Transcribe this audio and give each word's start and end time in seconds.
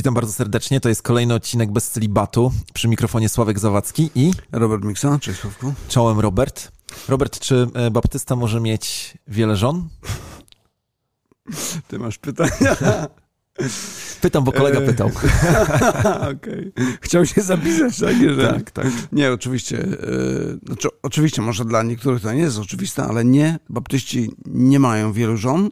Witam 0.00 0.14
bardzo 0.14 0.32
serdecznie. 0.32 0.80
To 0.80 0.88
jest 0.88 1.02
kolejny 1.02 1.34
odcinek 1.34 1.72
bez 1.72 1.90
celibatu. 1.90 2.52
Przy 2.74 2.88
mikrofonie 2.88 3.28
Sławek 3.28 3.58
Zawadzki 3.58 4.10
i 4.14 4.30
Robert 4.52 4.84
Miksa. 4.84 5.18
Cześć 5.20 5.40
Sławku. 5.40 5.74
czołem 5.88 6.20
Robert. 6.20 6.72
Robert, 7.08 7.38
czy 7.38 7.66
e, 7.74 7.90
baptysta 7.90 8.36
może 8.36 8.60
mieć 8.60 9.14
wiele 9.28 9.56
żon? 9.56 9.88
Ty 11.88 11.98
masz 11.98 12.18
pytania? 12.18 12.76
Pytam, 14.20 14.44
bo 14.44 14.52
kolega 14.52 14.78
E, 14.80 14.86
pytał. 14.86 15.10
Okej. 16.32 16.72
Chciał 17.00 17.26
się 17.26 17.42
zapisać, 17.42 17.98
tak? 17.98 18.16
Że... 18.34 18.48
Tak, 18.52 18.70
tak. 18.70 18.86
Nie, 19.12 19.32
oczywiście. 19.32 19.78
e, 19.78 20.66
Znaczy, 20.66 20.88
oczywiście, 21.02 21.42
może 21.42 21.64
dla 21.64 21.82
niektórych 21.82 22.22
to 22.22 22.32
nie 22.32 22.40
jest 22.40 22.58
oczywiste, 22.58 23.02
ale 23.04 23.24
nie, 23.24 23.58
baptyści 23.68 24.30
nie 24.46 24.80
mają 24.80 25.12
wielu 25.12 25.36
żon. 25.36 25.70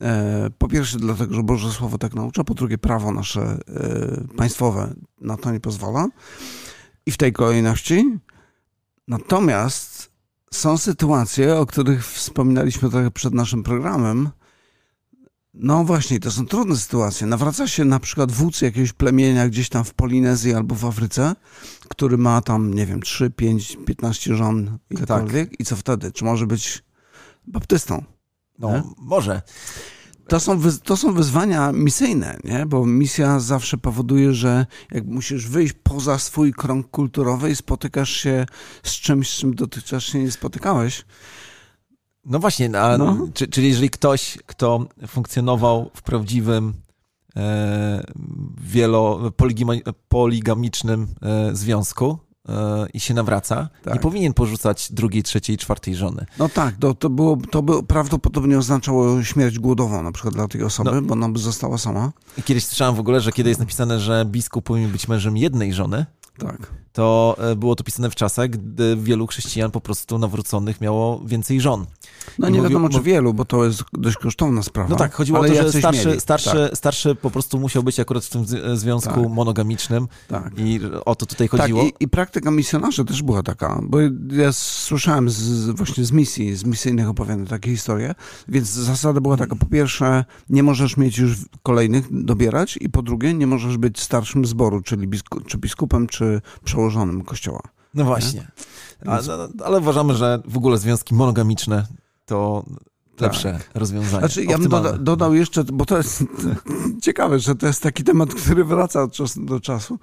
E, 0.00 0.50
Po 0.58 0.68
pierwsze 0.68 0.98
dlatego, 0.98 1.34
że 1.34 1.42
Boże 1.42 1.72
Słowo 1.72 1.98
tak 1.98 2.14
naucza, 2.14 2.44
po 2.44 2.54
drugie 2.54 2.78
prawo 2.78 3.12
nasze 3.12 3.40
e, 3.40 4.36
państwowe 4.36 4.94
na 5.20 5.36
to 5.36 5.52
nie 5.52 5.60
pozwala. 5.60 6.08
I 7.06 7.10
w 7.12 7.16
tej 7.16 7.32
kolejności. 7.32 8.18
Natomiast 9.08 10.10
są 10.52 10.78
sytuacje, 10.78 11.56
o 11.56 11.66
których 11.66 12.06
wspominaliśmy 12.06 12.90
trochę 12.90 13.10
przed 13.10 13.34
naszym 13.34 13.62
programem. 13.62 14.28
No 15.54 15.84
właśnie, 15.84 16.20
to 16.20 16.30
są 16.30 16.46
trudne 16.46 16.76
sytuacje. 16.76 17.26
Nawraca 17.26 17.68
się 17.68 17.84
na 17.84 18.00
przykład 18.00 18.32
wódz 18.32 18.62
jakiegoś 18.62 18.92
plemienia 18.92 19.48
gdzieś 19.48 19.68
tam 19.68 19.84
w 19.84 19.94
Polinezji 19.94 20.54
albo 20.54 20.74
w 20.74 20.84
Afryce, 20.84 21.34
który 21.88 22.18
ma 22.18 22.40
tam, 22.40 22.74
nie 22.74 22.86
wiem, 22.86 23.02
3, 23.02 23.30
5, 23.30 23.76
15 23.86 24.34
żon, 24.36 24.78
ilekolwiek. 24.90 25.60
I 25.60 25.64
co 25.64 25.76
wtedy? 25.76 26.12
Czy 26.12 26.24
może 26.24 26.46
być 26.46 26.84
baptystą? 27.46 28.04
No, 28.58 28.70
Nie? 28.70 28.82
może. 28.98 29.42
To 30.28 30.40
są, 30.40 30.60
to 30.84 30.96
są 30.96 31.12
wyzwania 31.12 31.72
misyjne, 31.72 32.38
nie? 32.44 32.66
bo 32.66 32.86
misja 32.86 33.40
zawsze 33.40 33.78
powoduje, 33.78 34.34
że 34.34 34.66
jak 34.92 35.04
musisz 35.06 35.48
wyjść 35.48 35.74
poza 35.82 36.18
swój 36.18 36.52
krąg 36.52 36.90
kulturowy 36.90 37.50
i 37.50 37.56
spotykasz 37.56 38.10
się 38.10 38.46
z 38.82 38.92
czymś, 38.92 39.30
z 39.30 39.38
czym 39.38 39.54
dotychczas 39.54 40.02
się 40.02 40.18
nie 40.18 40.30
spotykałeś. 40.32 41.04
No 42.24 42.38
właśnie, 42.38 42.80
a, 42.80 42.98
No. 42.98 43.28
Czy, 43.34 43.48
czyli 43.48 43.68
jeżeli 43.68 43.90
ktoś, 43.90 44.38
kto 44.46 44.86
funkcjonował 45.06 45.90
w 45.94 46.02
prawdziwym 46.02 46.74
e, 47.36 48.04
wielo, 48.60 49.32
poligamicznym 50.08 51.06
e, 51.22 51.56
związku 51.56 52.18
i 52.94 53.00
się 53.00 53.14
nawraca, 53.14 53.68
Tak. 53.82 53.94
nie 53.94 54.00
powinien 54.00 54.32
porzucać 54.34 54.92
drugiej, 54.92 55.22
trzeciej, 55.22 55.56
czwartej 55.58 55.94
żony. 55.94 56.26
No 56.38 56.48
tak, 56.48 56.74
to, 56.80 56.94
to, 56.94 57.10
było, 57.10 57.38
to 57.50 57.62
by 57.62 57.82
prawdopodobnie 57.82 58.58
oznaczało 58.58 59.22
śmierć 59.22 59.58
głodową 59.58 60.02
na 60.02 60.12
przykład 60.12 60.34
dla 60.34 60.48
tej 60.48 60.62
osoby, 60.62 60.90
No. 60.94 61.02
bo 61.02 61.12
ona 61.12 61.28
by 61.28 61.38
została 61.38 61.78
sama. 61.78 62.12
I 62.38 62.42
Kiedyś 62.42 62.66
słyszałem 62.66 62.94
w 62.94 63.00
ogóle, 63.00 63.20
że 63.20 63.32
kiedy 63.32 63.48
jest 63.48 63.60
napisane, 63.60 64.00
że 64.00 64.24
biskup 64.24 64.64
powinien 64.64 64.90
być 64.90 65.08
mężem 65.08 65.36
jednej 65.36 65.72
żony, 65.72 66.06
Tak. 66.38 66.56
To 66.96 67.36
e, 67.38 67.56
było 67.56 67.76
to 67.76 67.84
pisane 67.84 68.10
w 68.10 68.14
czasach, 68.14 68.50
gdy 68.50 68.96
wielu 68.96 69.26
chrześcijan 69.26 69.70
po 69.70 69.80
prostu 69.80 70.18
nawróconych 70.18 70.80
miało 70.80 71.20
więcej 71.26 71.60
żon. 71.60 71.86
No 72.38 72.48
I 72.48 72.52
nie 72.52 72.58
mówił- 72.58 72.70
wiadomo, 72.70 72.88
czy 72.88 73.00
wielu, 73.00 73.34
bo 73.34 73.44
to 73.44 73.64
jest 73.64 73.82
dość 73.92 74.16
kosztowna 74.16 74.62
sprawa. 74.62 74.88
No 74.90 74.96
tak, 74.96 75.14
chodziło 75.14 75.38
ale 75.38 75.48
o 75.48 75.50
to, 75.50 75.56
że 75.56 75.64
jacyś 75.66 75.80
starszy, 75.80 76.08
mieli. 76.08 76.20
starszy, 76.20 76.70
starszy 76.74 77.14
po 77.14 77.30
prostu 77.30 77.58
musiał 77.58 77.82
być 77.82 78.00
akurat 78.00 78.24
w 78.24 78.30
tym 78.30 78.46
z- 78.46 78.78
związku 78.80 79.14
Tak. 79.22 79.30
monogamicznym 79.30 80.08
Tak, 80.28 80.44
tak. 80.44 80.52
i 80.58 80.80
o 81.04 81.14
to 81.14 81.26
tutaj 81.26 81.48
Tak, 81.48 81.60
chodziło. 81.60 81.82
i, 81.82 81.92
i 82.00 82.08
praktyka 82.08 82.50
misjonarzy 82.50 83.04
też 83.04 83.22
była 83.22 83.42
taka, 83.42 83.80
bo 83.82 83.98
ja 84.32 84.52
słyszałem 84.52 85.30
z, 85.30 85.70
właśnie 85.70 86.04
z 86.04 86.12
misji, 86.12 86.56
z 86.56 86.64
misyjnych 86.64 87.08
opowiadań 87.08 87.46
takie 87.46 87.70
historie, 87.70 88.14
więc 88.48 88.68
zasada 88.68 89.20
była 89.20 89.36
taka, 89.36 89.56
po 89.56 89.66
pierwsze, 89.66 90.24
nie 90.50 90.62
możesz 90.62 90.96
mieć 90.96 91.18
już 91.18 91.36
kolejnych 91.62 92.24
dobierać 92.24 92.78
i 92.80 92.88
po 92.90 93.02
drugie, 93.02 93.34
nie 93.34 93.46
możesz 93.46 93.76
być 93.76 94.00
starszym 94.00 94.46
zboru, 94.46 94.80
czyli 94.82 95.08
bisku, 95.08 95.40
czy 95.40 95.58
biskupem, 95.58 96.06
czy 96.06 96.40
przełożonym 96.64 96.85
kościoła. 97.24 97.60
No 97.94 98.04
właśnie. 98.04 98.50
A, 99.06 99.14
Więc- 99.14 99.26
no, 99.26 99.64
ale 99.64 99.78
uważamy, 99.78 100.14
że 100.14 100.42
w 100.44 100.56
ogóle 100.56 100.78
związki 100.78 101.14
monogamiczne 101.14 101.86
to 102.26 102.64
Tak. 103.16 103.20
lepsze 103.20 103.60
rozwiązanie. 103.74 104.18
Znaczy, 104.20 104.44
ja 104.44 104.58
bym 104.58 104.68
doda, 104.68 104.92
dodał 104.92 105.34
jeszcze, 105.34 105.64
bo 105.64 105.84
to 105.86 105.96
jest 105.96 106.24
ciekawe, 107.02 107.38
że 107.38 107.54
to 107.54 107.66
jest 107.66 107.82
taki 107.82 108.04
temat, 108.04 108.34
który 108.34 108.64
wraca 108.64 109.02
od 109.02 109.12
czasu 109.12 109.44
do 109.44 109.60
czasu. 109.60 109.98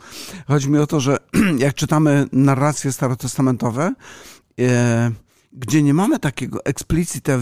Chodzi 0.48 0.70
mi 0.70 0.78
o 0.80 0.88
to, 0.88 1.00
że 1.00 1.18
jak 1.58 1.74
czytamy 1.76 2.28
narracje 2.32 2.92
starotestamentowe, 2.92 3.94
e, 4.60 5.12
gdzie 5.54 5.84
nie 5.84 5.94
mamy 5.94 6.20
takiego 6.20 6.66
explicite 6.66 7.40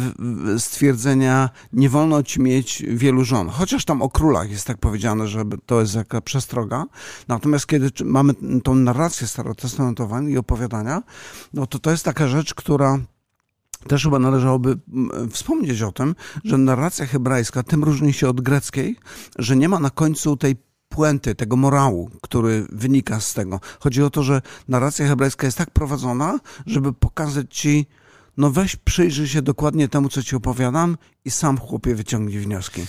stwierdzenia, 0.57 1.49
nie 1.73 1.89
wolno 1.89 2.23
ci 2.23 2.41
mieć 2.41 2.83
wielu 2.87 3.23
żon. 3.23 3.49
Chociaż 3.49 3.85
tam 3.85 4.01
o 4.01 4.09
królach 4.09 4.51
jest 4.51 4.67
tak 4.67 4.77
powiedziane, 4.77 5.27
że 5.27 5.43
to 5.65 5.81
jest 5.81 5.95
jaka 5.95 6.21
przestroga. 6.21 6.85
Natomiast 7.27 7.67
kiedy 7.67 7.89
mamy 8.05 8.33
tą 8.63 8.75
narrację 8.75 9.27
starotestamentową 9.27 10.27
i 10.27 10.37
opowiadania, 10.37 11.03
no 11.53 11.67
to 11.67 11.79
to 11.79 11.91
jest 11.91 12.05
taka 12.05 12.27
rzecz, 12.27 12.53
która 12.53 12.99
też 13.87 14.03
chyba 14.03 14.19
należałoby 14.19 14.79
wspomnieć 15.29 15.81
o 15.81 15.91
tym, 15.91 16.15
że 16.43 16.57
narracja 16.57 17.05
hebrajska 17.05 17.63
tym 17.63 17.83
różni 17.83 18.13
się 18.13 18.29
od 18.29 18.41
greckiej, 18.41 18.95
że 19.39 19.55
nie 19.55 19.69
ma 19.69 19.79
na 19.79 19.89
końcu 19.89 20.37
tej 20.37 20.55
puenty, 20.89 21.35
tego 21.35 21.55
morału, 21.55 22.09
który 22.21 22.67
wynika 22.71 23.19
z 23.19 23.33
tego. 23.33 23.59
Chodzi 23.79 24.03
o 24.03 24.09
to, 24.09 24.23
że 24.23 24.41
narracja 24.67 25.07
hebrajska 25.07 25.47
jest 25.47 25.57
tak 25.57 25.71
prowadzona, 25.71 26.39
żeby 26.65 26.93
pokazać 26.93 27.45
ci, 27.49 27.85
no 28.37 28.51
weź 28.51 28.75
przyjrzyj 28.75 29.27
się 29.27 29.41
dokładnie 29.41 29.87
temu, 29.87 30.09
co 30.09 30.23
ci 30.23 30.35
opowiadam 30.35 30.97
i 31.25 31.31
sam 31.31 31.57
chłopie 31.57 31.95
wyciągnij 31.95 32.39
wnioski. 32.39 32.81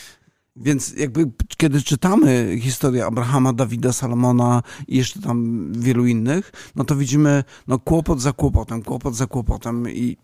Więc 0.56 0.94
jakby 0.96 1.30
kiedy 1.56 1.82
czytamy 1.82 2.58
historię 2.60 3.06
Abrahama, 3.06 3.52
Dawida, 3.52 3.92
Salomona 3.92 4.62
i 4.88 4.96
jeszcze 4.96 5.20
tam 5.20 5.68
wielu 5.72 6.06
innych, 6.06 6.52
no 6.76 6.84
to 6.84 6.96
widzimy 6.96 7.44
no 7.66 7.78
kłopot 7.78 8.20
za 8.20 8.32
kłopotem, 8.32 8.82
kłopot 8.82 9.16
za 9.16 9.26
kłopotem 9.26 9.90
i 9.90 10.16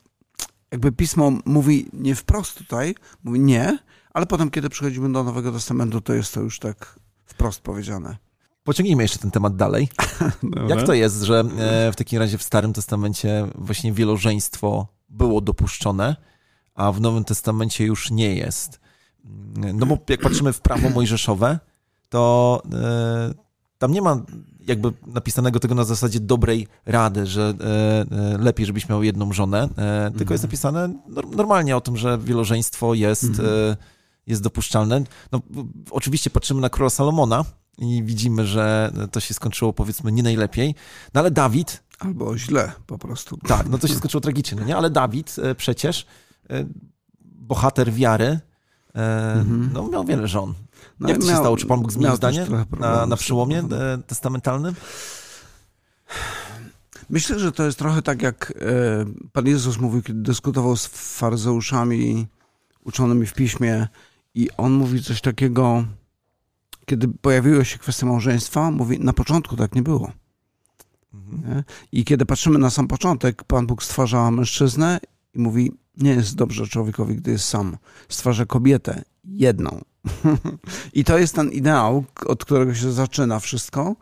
jakby 0.73 0.93
pismo 0.93 1.33
mówi 1.45 1.87
nie 1.93 2.15
wprost 2.15 2.59
tutaj, 2.59 2.95
mówi 3.25 3.41
nie, 3.41 3.78
ale 4.11 4.27
potem, 4.27 4.51
kiedy 4.51 4.69
przechodzimy 4.69 5.12
do 5.12 5.25
Nowego 5.25 5.53
Testamentu, 5.53 6.01
to 6.01 6.15
jest 6.15 6.34
to 6.34 6.41
już 6.41 6.59
tak 6.59 6.99
wprost 7.25 7.61
powiedziane. 7.61 8.17
Pociągnijmy 8.65 9.03
jeszcze 9.03 9.19
ten 9.19 9.31
temat 9.31 9.57
dalej. 9.57 9.89
Jak 10.69 10.83
to 10.83 10.95
jest, 10.95 11.23
że 11.23 11.45
e, 11.59 11.93
w 11.93 11.97
takim 11.97 12.19
razie 12.19 12.39
w 12.39 12.43
Starym 12.43 12.73
Testamencie 12.73 13.47
właśnie 13.55 13.93
wielożeństwo 13.93 14.87
było 15.09 15.41
dopuszczone, 15.41 16.17
a 16.75 16.93
w 16.93 17.01
Nowym 17.01 17.25
Testamencie 17.25 17.85
już 17.85 18.11
nie 18.11 18.35
jest? 18.35 18.81
No 19.75 19.87
bo 19.87 19.99
jak 20.09 20.21
patrzymy 20.21 20.53
w 20.53 20.61
prawo 20.61 20.91
mojżeszowe, 20.91 21.59
to 22.09 22.63
e, 22.73 23.35
tam 23.79 23.93
nie 23.93 24.03
ma 24.03 24.23
jakby 24.67 24.93
napisanego 25.07 25.61
tego 25.61 25.75
na 25.75 25.85
zasadzie 25.85 26.21
dobrej 26.21 26.67
rady, 26.87 27.27
że 27.27 27.55
e, 27.61 27.65
e, 28.35 28.39
lepiej, 28.39 28.67
żebyś 28.67 28.89
miał 28.89 29.03
jedną 29.03 29.33
żonę, 29.33 29.69
e, 29.79 30.11
tylko 30.19 30.35
jest 30.35 30.45
napisane 30.45 30.89
nor- 31.09 31.37
normalnie 31.37 31.77
o 31.77 31.81
tym, 31.81 31.97
że 31.97 32.19
wielożeństwo 32.19 32.95
jest, 32.95 33.25
Mhm. 33.25 33.49
e, 33.49 33.77
jest 34.27 34.43
dopuszczalne. 34.43 35.03
No, 35.33 35.41
oczywiście 35.91 36.31
patrzymy 36.31 36.61
na 36.61 36.71
króla 36.71 36.91
Salomona 36.91 37.45
i 37.79 38.03
widzimy, 38.03 38.47
że 38.47 38.93
to 39.13 39.21
się 39.21 39.35
skończyło 39.35 39.73
powiedzmy 39.73 40.13
nie 40.13 40.23
najlepiej, 40.23 40.75
no 41.15 41.21
ale 41.21 41.31
Dawid, 41.31 41.83
Albo 41.98 42.38
źle 42.38 42.72
po 42.86 42.98
prostu. 42.98 43.36
tak, 43.36 43.69
no 43.69 43.78
to 43.78 43.88
się 43.88 43.94
skończyło 43.94 44.20
tragicznie, 44.20 44.59
no 44.60 44.64
nie? 44.66 44.76
Ale 44.76 44.91
Dawid 44.91 45.36
e, 45.42 45.54
przecież, 45.54 46.06
e, 46.50 46.64
bohater 47.25 47.92
wiary, 47.92 48.41
e, 48.94 49.32
Mhm. 49.32 49.70
no 49.72 49.88
miał 49.88 50.04
wiele 50.04 50.28
żon. 50.28 50.54
No, 51.00 51.09
Jak 51.09 51.19
to 51.19 51.25
się 51.26 51.32
miał- 51.32 51.41
stało? 51.42 51.56
Czy 51.56 51.66
Pan 51.66 51.81
Bóg 51.82 51.92
zmienił 51.92 52.16
zdanie 52.16 52.47
na, 52.81 53.06
na 53.06 53.16
przełomie 53.16 53.62
testamentalnym? 54.06 54.75
Myślę, 57.10 57.38
że 57.38 57.53
to 57.53 57.64
jest 57.64 57.78
trochę 57.78 58.03
tak, 58.03 58.22
jak 58.22 58.53
Pan 59.32 59.47
Jezus 59.47 59.78
mówił, 59.78 60.03
kiedy 60.03 60.22
dyskutował 60.22 60.76
z 60.76 60.86
faryzeuszami 60.86 62.26
uczonymi 62.84 63.27
w 63.27 63.34
piśmie 63.34 63.89
i 64.34 64.48
on 64.56 64.72
mówi 64.72 65.03
coś 65.03 65.21
takiego, 65.21 65.84
kiedy 66.86 67.09
pojawiła 67.09 67.65
się 67.65 67.78
kwestia 67.78 68.06
małżeństwa, 68.06 68.71
mówi, 68.71 69.01
na 69.01 69.12
początku 69.12 69.56
tak 69.56 69.74
nie 69.74 69.83
było. 69.83 70.12
Mhm. 71.15 71.65
I 71.93 72.05
kiedy 72.05 72.27
patrzymy 72.27 72.59
na 72.59 72.71
sam 72.71 72.89
początek, 72.89 73.45
Pan 73.45 73.66
Bóg 73.66 73.83
stwarza 73.83 74.31
mężczyznę 74.31 75.01
i 75.34 75.39
mówi, 75.39 75.72
nie 75.97 76.10
jest 76.10 76.34
dobrze 76.34 76.66
człowiekowi, 76.66 77.16
gdy 77.16 77.31
jest 77.31 77.45
sam. 77.45 77.77
Stwarza 78.09 78.47
kobietę, 78.47 79.03
jedną. 79.25 79.81
I 80.95 81.05
to 81.05 81.19
jest 81.19 81.34
ten 81.34 81.51
ideał, 81.51 82.05
od 82.27 82.45
którego 82.45 82.75
się 82.75 82.93
zaczyna 82.93 83.41
wszystko. 83.41 83.97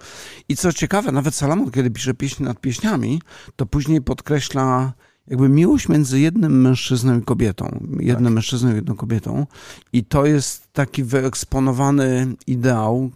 I 0.49 0.57
co 0.57 0.73
ciekawe, 0.73 1.13
nawet 1.13 1.35
Salomon, 1.35 1.71
kiedy 1.71 1.91
pisze 1.91 2.15
pieśni 2.15 2.47
nad 2.47 2.61
pieśniami, 2.61 3.23
to 3.57 3.67
później 3.67 4.03
podkreśla 4.03 4.93
jakby 5.27 5.49
miłość 5.49 5.89
między 5.89 6.21
jednym 6.21 6.61
mężczyzną 6.61 7.19
i 7.19 7.23
kobietą. 7.23 7.87
Jednym 8.01 8.25
Tak. 8.25 8.35
mężczyzną 8.35 8.73
i 8.73 8.75
jedną 8.75 8.95
kobietą. 8.95 9.47
I 9.93 10.05
to 10.05 10.27
jest 10.27 10.73
taki 10.73 11.05
wyeksponowany 11.05 12.35
ideał. 12.47 13.11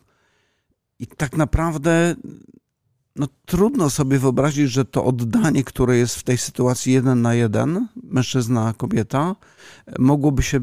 I 0.99 1.07
tak 1.07 1.37
naprawdę 1.37 2.15
no, 3.21 3.29
trudno 3.47 3.91
sobie 3.91 4.19
wyobrazić, 4.19 4.71
że 4.71 4.85
to 4.85 5.05
oddanie, 5.05 5.65
które 5.65 5.97
jest 5.97 6.15
w 6.15 6.23
tej 6.23 6.39
sytuacji 6.39 6.93
jeden 6.93 7.23
na 7.23 7.35
jeden, 7.35 7.89
mężczyzna, 8.03 8.75
kobieta, 8.77 9.37
mogłoby 9.99 10.43
się 10.43 10.61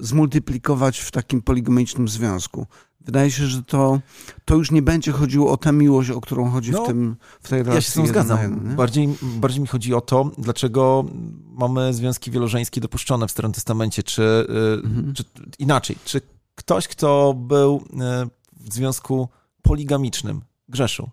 zmultiplikować 0.00 0.98
w 0.98 1.10
takim 1.10 1.42
poligamicznym 1.42 2.08
związku. 2.08 2.66
Wydaje 3.00 3.30
się, 3.30 3.46
że 3.46 3.62
to, 3.62 4.00
to 4.44 4.54
już 4.54 4.70
nie 4.70 4.82
będzie 4.82 5.12
chodziło 5.12 5.52
o 5.52 5.56
tę 5.56 5.72
miłość, 5.72 6.10
o 6.10 6.20
którą 6.20 6.50
chodzi 6.50 6.70
no, 6.70 6.84
w, 6.84 6.86
tym, 6.86 7.16
w 7.40 7.48
tej 7.48 7.58
relacji. 7.58 7.74
Ja 7.74 7.80
się 7.80 7.90
z 7.90 7.94
tym 7.94 8.06
zgadzam. 8.06 8.42
Jeden, 8.42 8.76
bardziej, 8.76 9.08
bardziej 9.22 9.60
mi 9.60 9.66
chodzi 9.66 9.94
o 9.94 10.00
to, 10.00 10.30
dlaczego 10.38 11.04
mamy 11.52 11.94
związki 11.94 12.30
wielożeńskie 12.30 12.80
dopuszczone 12.80 13.28
w 13.28 13.30
Starym 13.30 13.52
Testamencie, 13.52 14.02
czy, 14.02 14.22
y, 14.22 14.86
mhm. 14.86 15.14
czy 15.14 15.24
inaczej, 15.58 15.96
czy 16.04 16.20
ktoś, 16.54 16.88
kto 16.88 17.34
był 17.34 17.76
y, 17.76 17.96
w 18.60 18.74
związku 18.74 19.28
poligamicznym, 19.62 20.40
grzeszył? 20.68 21.10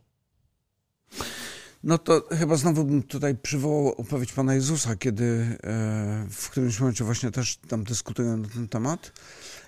No 1.84 1.98
to 1.98 2.24
chyba 2.32 2.56
znowu 2.56 2.84
bym 2.84 3.04
tutaj 3.04 3.36
przywołał 3.36 3.88
opowieść 3.88 4.34
Pana 4.34 4.54
Jezusa, 4.54 4.96
kiedy 4.96 5.58
e, 5.64 6.26
w 6.30 6.50
którymś 6.50 6.80
momencie 6.80 7.04
właśnie 7.04 7.32
też 7.32 7.58
tam 7.58 7.84
dyskutują 7.84 8.38
na 8.38 8.48
ten 8.48 8.68
temat. 8.68 9.12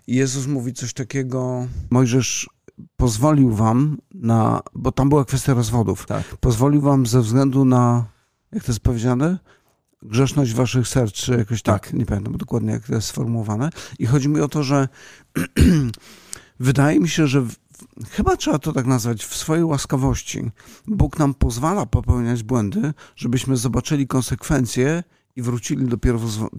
I 0.07 0.15
Jezus 0.15 0.47
mówi 0.47 0.73
coś 0.73 0.93
takiego, 0.93 1.67
Mojżesz 1.89 2.49
pozwolił 2.97 3.51
wam 3.51 3.97
na, 4.13 4.61
bo 4.73 4.91
tam 4.91 5.09
była 5.09 5.25
kwestia 5.25 5.53
rozwodów, 5.53 6.05
tak. 6.05 6.23
pozwolił 6.23 6.81
wam 6.81 7.05
ze 7.05 7.21
względu 7.21 7.65
na, 7.65 8.05
jak 8.51 8.63
to 8.63 8.71
jest 8.71 8.79
powiedziane, 8.79 9.39
grzeszność 10.01 10.53
waszych 10.53 10.87
serc, 10.87 11.13
czy 11.13 11.31
jakoś 11.31 11.61
tak, 11.61 11.83
tak 11.85 11.93
nie 11.93 12.05
pamiętam 12.05 12.37
dokładnie 12.37 12.71
jak 12.71 12.87
to 12.87 12.95
jest 12.95 13.07
sformułowane. 13.07 13.69
I 13.99 14.05
chodzi 14.05 14.29
mi 14.29 14.41
o 14.41 14.47
to, 14.47 14.63
że 14.63 14.87
wydaje 16.59 16.99
mi 16.99 17.09
się, 17.09 17.27
że 17.27 17.45
chyba 18.09 18.37
trzeba 18.37 18.59
to 18.59 18.73
tak 18.73 18.85
nazwać, 18.85 19.25
w 19.25 19.35
swojej 19.35 19.63
łaskawości 19.63 20.51
Bóg 20.87 21.19
nam 21.19 21.33
pozwala 21.33 21.85
popełniać 21.85 22.43
błędy, 22.43 22.93
żebyśmy 23.15 23.57
zobaczyli 23.57 24.07
konsekwencje 24.07 25.03
i 25.35 25.41
wrócili 25.41 25.85
do 25.85 25.97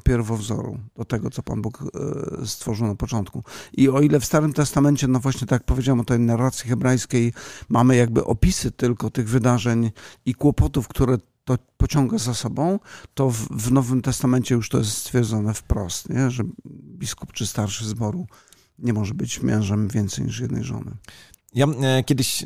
pierwowzoru, 0.04 0.78
do 0.96 1.04
tego, 1.04 1.30
co 1.30 1.42
Pan 1.42 1.62
Bóg 1.62 1.82
e, 1.82 2.46
stworzył 2.46 2.86
na 2.86 2.94
początku. 2.94 3.42
I 3.72 3.88
o 3.88 4.00
ile 4.00 4.20
w 4.20 4.24
Starym 4.24 4.52
Testamencie, 4.52 5.08
no 5.08 5.20
właśnie 5.20 5.40
tak 5.40 5.60
jak 5.60 5.64
powiedziałem 5.64 6.00
o 6.00 6.04
tej 6.04 6.20
narracji 6.20 6.70
hebrajskiej, 6.70 7.32
mamy 7.69 7.96
jakby 7.96 8.24
opisy 8.24 8.70
tylko 8.70 9.10
tych 9.10 9.28
wydarzeń 9.28 9.90
i 10.26 10.34
kłopotów, 10.34 10.88
które 10.88 11.19
to 11.44 11.58
pociąga 11.76 12.19
za 12.19 12.34
sobą, 12.34 12.78
to 13.14 13.30
w, 13.30 13.48
w 13.50 13.72
Nowym 13.72 14.02
Testamencie 14.02 14.54
już 14.54 14.69
to 14.69 14.78
jest 14.78 14.92
stwierdzone 14.92 15.54
wprost, 15.54 16.08
nie? 16.08 16.30
że 16.30 16.42
biskup 16.98 17.32
czy 17.32 17.46
starszy 17.46 17.88
zboru 17.88 18.26
nie 18.78 18.93
może 18.93 19.14
być 19.14 19.43
mężem 19.43 19.88
więcej 19.88 20.25
niż 20.25 20.40
jednej 20.40 20.64
żony. 20.64 20.96
Ja 21.55 21.67
e, 21.67 22.05
kiedyś 22.05 22.44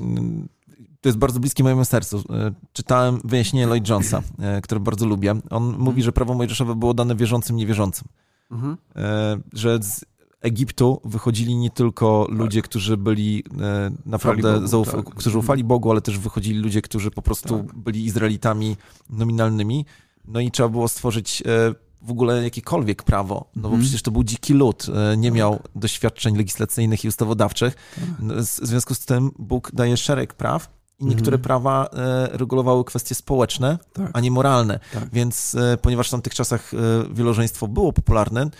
to 1.01 1.09
jest 1.09 1.19
bardzo 1.19 1.41
bliskie 1.41 1.63
mojemu 1.63 1.85
sercu. 1.85 2.23
E, 2.31 2.53
czytałem 2.73 3.21
wyjaśnienie 3.25 3.67
Lloyd 3.67 3.89
Jonesa, 3.89 4.23
e, 4.39 4.61
które 4.61 4.81
bardzo 4.81 5.07
lubię. 5.07 5.31
On 5.31 5.63
mhm. 5.65 5.83
mówi, 5.83 6.03
że 6.03 6.13
prawo 6.13 6.35
mojżeszowe 6.35 6.75
było 6.75 6.95
dane 6.95 7.17
wierzącym, 7.17 7.57
niewierzącym. 7.57 8.09
Mhm. 8.51 8.77
E, 8.97 9.37
że 9.53 9.79
z 9.83 10.05
Egiptu 10.41 11.01
wychodzili 11.05 11.57
nie 11.57 11.71
tylko 11.71 12.27
ludzie, 12.31 12.63
tak. 12.63 12.71
którzy 12.71 12.97
byli 12.97 13.45
naprawdę, 14.07 14.61
Bogu, 14.61 14.85
tak. 14.85 15.05
którzy 15.05 15.29
mhm. 15.29 15.45
ufali 15.45 15.65
Bogu, 15.65 15.91
ale 15.91 16.01
też 16.01 16.19
wychodzili 16.19 16.59
ludzie, 16.61 16.83
którzy 16.83 17.11
po 17.11 17.23
prostu 17.23 17.65
tak. 17.65 17.79
byli 17.79 18.05
Izraelitami 18.05 18.77
nominalnymi. 19.11 19.87
No 20.25 20.41
i 20.41 20.51
trzeba 20.51 20.69
było 20.69 20.89
stworzyć 20.89 21.43
w 22.03 22.11
ogóle 22.11 22.43
jakiekolwiek 22.43 23.03
prawo, 23.03 23.51
no 23.57 23.63
bo 23.63 23.69
mm. 23.69 23.81
przecież 23.81 24.03
to 24.03 24.11
był 24.11 24.25
dziki 24.25 24.55
lud, 24.55 24.87
nie 25.17 25.29
tak. 25.29 25.37
miał 25.39 25.61
doświadczeń 25.75 26.37
legislacyjnych 26.37 27.05
i 27.05 27.09
ustawodawczych. 27.09 27.75
Tak. 27.75 28.05
No, 28.21 28.35
w 28.35 28.45
związku 28.45 28.95
z 28.95 29.05
tym 29.05 29.31
Bóg 29.39 29.71
daje 29.75 29.97
szereg 29.97 30.35
praw, 30.35 30.80
i 31.01 31.07
niektóre 31.07 31.35
mhm. 31.35 31.43
prawa 31.43 31.89
e, 31.93 32.29
regulowały 32.33 32.85
kwestie 32.85 33.15
społeczne, 33.15 33.79
tak. 33.93 34.11
a 34.13 34.21
nie 34.21 34.31
moralne. 34.31 34.81
Tak. 34.95 35.11
Więc 35.13 35.55
e, 35.55 35.77
ponieważ 35.83 36.09
w 36.09 36.11
tamtych 36.11 36.35
czasach 36.35 36.75
e, 36.75 36.77
wielożeństwo 37.15 37.69
było 37.69 37.93
popularne, 37.93 38.51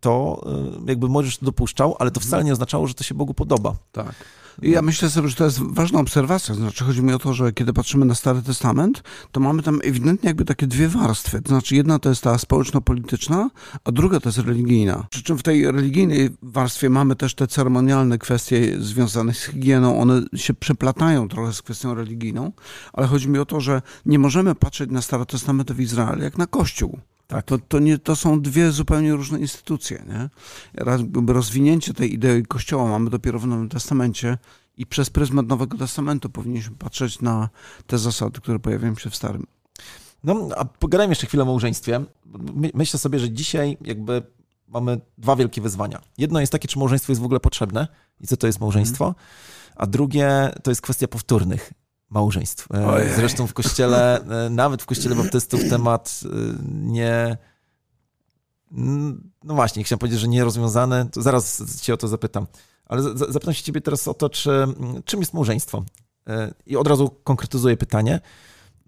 to 0.00 0.44
jakby 0.86 1.08
możesz 1.08 1.38
to 1.38 1.46
dopuszczał, 1.46 1.96
ale 1.98 2.10
to 2.10 2.20
wcale 2.20 2.44
nie 2.44 2.52
oznaczało, 2.52 2.86
że 2.86 2.94
to 2.94 3.04
się 3.04 3.14
Bogu 3.14 3.34
podoba. 3.34 3.76
Tak. 3.92 4.14
Ja 4.62 4.82
myślę 4.82 5.10
sobie, 5.10 5.28
że 5.28 5.36
to 5.36 5.44
jest 5.44 5.58
ważna 5.62 6.00
obserwacja. 6.00 6.54
Znaczy, 6.54 6.84
chodzi 6.84 7.02
mi 7.02 7.12
o 7.12 7.18
to, 7.18 7.34
że 7.34 7.52
kiedy 7.52 7.72
patrzymy 7.72 8.06
na 8.06 8.14
Stary 8.14 8.42
Testament, 8.42 9.02
to 9.32 9.40
mamy 9.40 9.62
tam 9.62 9.80
ewidentnie 9.84 10.28
jakby 10.28 10.44
takie 10.44 10.66
dwie 10.66 10.88
warstwy. 10.88 11.42
To 11.42 11.48
znaczy, 11.48 11.76
jedna 11.76 11.98
to 11.98 12.08
jest 12.08 12.22
ta 12.22 12.38
społeczno-polityczna, 12.38 13.50
a 13.84 13.92
druga 13.92 14.20
to 14.20 14.28
jest 14.28 14.38
religijna. 14.38 15.06
Przy 15.10 15.22
czym 15.22 15.38
w 15.38 15.42
tej 15.42 15.72
religijnej 15.72 16.30
warstwie 16.42 16.90
mamy 16.90 17.16
też 17.16 17.34
te 17.34 17.46
ceremonialne 17.46 18.18
kwestie 18.18 18.76
związane 18.80 19.34
z 19.34 19.44
higieną. 19.44 20.00
One 20.00 20.22
się 20.36 20.54
przeplatają 20.54 21.28
trochę 21.28 21.47
z 21.52 21.62
kwestią 21.62 21.94
religijną, 21.94 22.52
ale 22.92 23.06
chodzi 23.06 23.28
mi 23.28 23.38
o 23.38 23.46
to, 23.46 23.60
że 23.60 23.82
nie 24.06 24.18
możemy 24.18 24.54
patrzeć 24.54 24.90
na 24.90 25.02
Starotestamentowy 25.02 25.82
Izrael 25.82 26.20
jak 26.20 26.38
na 26.38 26.46
Kościół. 26.46 26.98
Tak. 27.26 27.44
To, 27.44 27.58
to, 27.58 27.78
nie, 27.78 27.98
to 27.98 28.16
są 28.16 28.40
dwie 28.40 28.72
zupełnie 28.72 29.12
różne 29.12 29.40
instytucje. 29.40 30.04
Nie? 30.08 30.28
Rozwinięcie 31.32 31.94
tej 31.94 32.14
idei 32.14 32.42
Kościoła 32.42 32.88
mamy 32.88 33.10
dopiero 33.10 33.38
w 33.38 33.46
Nowym 33.46 33.68
Testamencie 33.68 34.38
i 34.76 34.86
przez 34.86 35.10
pryzmat 35.10 35.46
Nowego 35.46 35.78
Testamentu 35.78 36.30
powinniśmy 36.30 36.76
patrzeć 36.76 37.20
na 37.20 37.48
te 37.86 37.98
zasady, 37.98 38.40
które 38.40 38.58
pojawiają 38.58 38.94
się 38.94 39.10
w 39.10 39.16
Starym. 39.16 39.46
No, 40.24 40.48
a 40.56 40.64
pogadajmy 40.64 41.10
jeszcze 41.10 41.26
chwilę 41.26 41.42
o 41.42 41.46
małżeństwie. 41.46 42.04
Myślę 42.74 42.98
sobie, 42.98 43.18
że 43.18 43.30
dzisiaj 43.30 43.76
jakby 43.80 44.22
mamy 44.68 45.00
dwa 45.18 45.36
wielkie 45.36 45.60
wyzwania. 45.60 46.00
Jedno 46.18 46.40
jest 46.40 46.52
takie, 46.52 46.68
czy 46.68 46.78
małżeństwo 46.78 47.12
jest 47.12 47.22
w 47.22 47.24
ogóle 47.24 47.40
potrzebne 47.40 47.88
i 48.20 48.26
co 48.26 48.36
to 48.36 48.46
jest 48.46 48.60
małżeństwo, 48.60 49.04
mm. 49.04 49.14
a 49.76 49.86
drugie 49.86 50.50
to 50.62 50.70
jest 50.70 50.80
kwestia 50.80 51.08
powtórnych 51.08 51.72
małżeństw. 52.10 52.68
E, 52.74 52.86
Ojej. 52.86 53.14
Zresztą 53.14 53.46
w 53.46 53.54
kościele, 53.54 54.20
e, 54.46 54.50
nawet 54.50 54.82
w 54.82 54.86
kościele 54.86 55.14
baptystów 55.14 55.68
temat 55.70 56.20
e, 56.24 56.28
nie... 56.72 57.36
No 59.44 59.54
właśnie, 59.54 59.84
chciałem 59.84 59.98
powiedzieć, 59.98 60.20
że 60.20 60.28
nierozwiązany, 60.28 61.08
to 61.12 61.22
zaraz 61.22 61.62
cię 61.80 61.94
o 61.94 61.96
to 61.96 62.08
zapytam. 62.08 62.46
Ale 62.86 63.02
zapytam 63.02 63.54
się 63.54 63.62
ciebie 63.62 63.80
teraz 63.80 64.08
o 64.08 64.14
to, 64.14 64.28
czy, 64.28 64.50
czym 65.04 65.20
jest 65.20 65.34
małżeństwo? 65.34 65.84
I 66.66 66.76
od 66.76 66.88
razu 66.88 67.10
konkretyzuję 67.24 67.76
pytanie. 67.76 68.20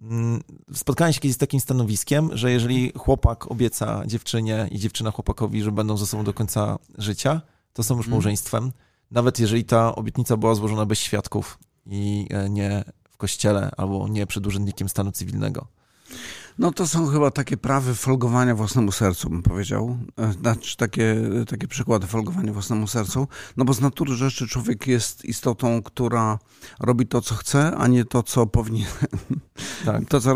Mm, 0.00 0.41
spotkałem 0.75 1.12
się 1.12 1.20
kiedyś 1.20 1.35
z 1.35 1.38
takim 1.38 1.61
stanowiskiem, 1.61 2.37
że 2.37 2.52
jeżeli 2.52 2.93
chłopak 2.99 3.50
obieca 3.50 4.02
dziewczynie 4.06 4.69
i 4.70 4.79
dziewczyna 4.79 5.11
chłopakowi, 5.11 5.62
że 5.62 5.73
będą 5.73 5.97
ze 5.97 6.06
sobą 6.06 6.25
do 6.25 6.35
końca 6.35 6.79
życia, 6.99 7.41
to 7.73 7.82
są 7.82 7.94
już 7.97 8.06
mhm. 8.06 8.11
małżeństwem. 8.11 8.73
Nawet 9.11 9.38
jeżeli 9.38 9.64
ta 9.64 9.94
obietnica 9.94 10.37
była 10.37 10.55
złożona 10.55 10.87
bez 10.87 10.99
świadków 10.99 11.58
i 11.87 12.29
nie 12.50 12.85
kościele 13.17 13.70
albo 13.76 14.08
nie 14.08 14.26
przed 14.26 14.47
urzędnikiem 14.47 14.88
stanu 14.88 15.12
cywilnego. 15.12 15.67
No 16.60 16.72
to 16.72 16.86
są 16.86 17.06
chyba 17.06 17.30
takie 17.30 17.56
prawy 17.56 17.94
folgowania 17.94 18.54
własnemu 18.54 18.92
sercu, 18.92 19.30
bym 19.30 19.42
powiedział. 19.42 19.98
E, 20.18 20.32
znaczy 20.32 20.76
takie, 20.76 21.16
takie 21.48 21.68
przykłady 21.68 22.06
folgowania 22.06 22.52
własnemu 22.52 22.86
sercu. 22.86 23.29
No 23.56 23.64
bo 23.64 23.72
z 23.72 23.81
natury 23.81 24.14
rzeczy 24.14 24.48
człowiek 24.48 24.86
jest 24.86 25.24
istotą, 25.24 25.82
która 25.82 26.38
robi 26.81 27.06
to, 27.06 27.20
co 27.20 27.34
chce, 27.34 27.76
a 27.76 27.86
nie 27.86 28.05
to, 28.05 28.22
co 28.22 28.46
powinien. 28.46 28.88
Tak. 29.84 30.08
To, 30.08 30.20
co 30.20 30.34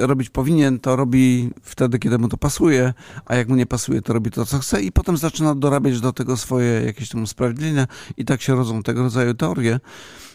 robić 0.00 0.30
powinien, 0.30 0.80
to 0.80 0.96
robi 0.96 1.50
wtedy, 1.62 1.98
kiedy 1.98 2.18
mu 2.18 2.28
to 2.28 2.36
pasuje, 2.36 2.94
a 3.26 3.36
jak 3.36 3.48
mu 3.48 3.56
nie 3.56 3.66
pasuje, 3.66 4.02
to 4.02 4.12
robi 4.12 4.30
to, 4.30 4.46
co 4.46 4.58
chce 4.58 4.82
i 4.82 4.92
potem 4.92 5.16
zaczyna 5.16 5.54
dorabiać 5.54 6.00
do 6.00 6.12
tego 6.12 6.36
swoje 6.36 6.82
jakieś 6.82 7.08
tam 7.08 7.22
usprawiedliwienia 7.22 7.86
i 8.16 8.24
tak 8.24 8.42
się 8.42 8.54
rodzą 8.54 8.82
tego 8.82 9.02
rodzaju 9.02 9.34
teorie. 9.34 9.80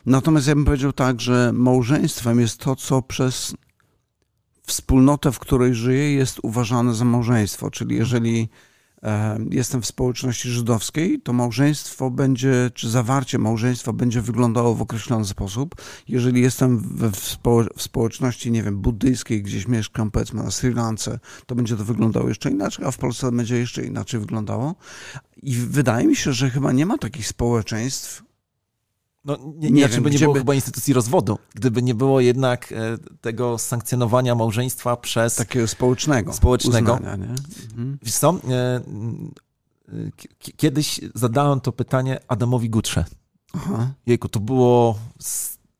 Natomiast 0.05 0.47
ja 0.47 0.55
bym 0.55 0.65
powiedział 0.65 0.93
tak, 0.93 1.21
że 1.21 1.51
małżeństwem 1.53 2.39
jest 2.39 2.57
to, 2.57 2.75
co 2.75 3.01
przez 3.01 3.55
wspólnotę, 4.71 5.31
w 5.31 5.39
której 5.39 5.75
żyję, 5.75 6.13
jest 6.13 6.39
uważane 6.43 6.93
za 6.93 7.05
małżeństwo. 7.05 7.71
Czyli 7.71 7.95
jeżeli 7.95 8.49
e, 9.03 9.39
jestem 9.49 9.81
w 9.81 9.85
społeczności 9.85 10.49
żydowskiej, 10.49 11.21
to 11.21 11.33
małżeństwo 11.33 12.09
będzie, 12.09 12.71
czy 12.73 12.89
zawarcie 12.89 13.37
małżeństwa 13.37 13.93
będzie 13.93 14.21
wyglądało 14.21 14.75
w 14.75 14.81
określony 14.81 15.25
sposób. 15.25 15.75
Jeżeli 16.07 16.41
jestem 16.41 16.79
w, 17.11 17.15
spo, 17.15 17.63
w 17.77 17.81
społeczności, 17.81 18.51
nie 18.51 18.63
wiem, 18.63 18.77
buddyjskiej, 18.77 19.43
gdzieś 19.43 19.67
mieszkam, 19.67 20.11
powiedzmy 20.11 20.43
na 20.43 20.51
Sri 20.51 20.73
Lance, 20.73 21.19
to 21.45 21.55
będzie 21.55 21.77
to 21.77 21.85
wyglądało 21.85 22.29
jeszcze 22.29 22.51
inaczej, 22.51 22.85
a 22.85 22.91
w 22.91 22.97
Polsce 22.97 23.31
będzie 23.31 23.57
jeszcze 23.57 23.83
inaczej 23.83 24.19
wyglądało. 24.19 24.75
I 25.43 25.55
wydaje 25.55 26.07
mi 26.07 26.15
się, 26.15 26.33
że 26.33 26.49
chyba 26.49 26.71
nie 26.71 26.85
ma 26.85 26.97
takich 26.97 27.27
społeczeństw, 27.27 28.23
no, 29.25 29.37
nie, 29.55 29.71
nie, 29.71 29.87
znaczy 29.87 30.01
by 30.01 30.11
nie 30.11 30.19
było 30.19 30.33
by... 30.33 30.39
chyba 30.39 30.53
instytucji 30.53 30.93
rozwodu, 30.93 31.37
gdyby 31.55 31.81
nie 31.81 31.95
było 31.95 32.19
jednak 32.19 32.71
e, 32.71 32.97
tego 33.21 33.57
sankcjonowania 33.57 34.35
małżeństwa 34.35 34.97
przez... 34.97 35.35
Takiego 35.35 35.67
społecznego. 35.67 36.33
Społecznego. 36.33 36.93
Uznania, 36.93 37.15
nie? 37.15 37.35
Mhm. 37.69 37.97
Wiesz 38.01 38.15
co, 38.15 38.35
e, 38.49 38.81
kiedyś 40.37 40.99
zadałem 41.15 41.61
to 41.61 41.71
pytanie 41.71 42.19
Adamowi 42.27 42.69
Gutrze. 42.69 43.05
Aha. 43.53 43.93
Jejku, 44.05 44.29
to 44.29 44.39
było... 44.39 44.99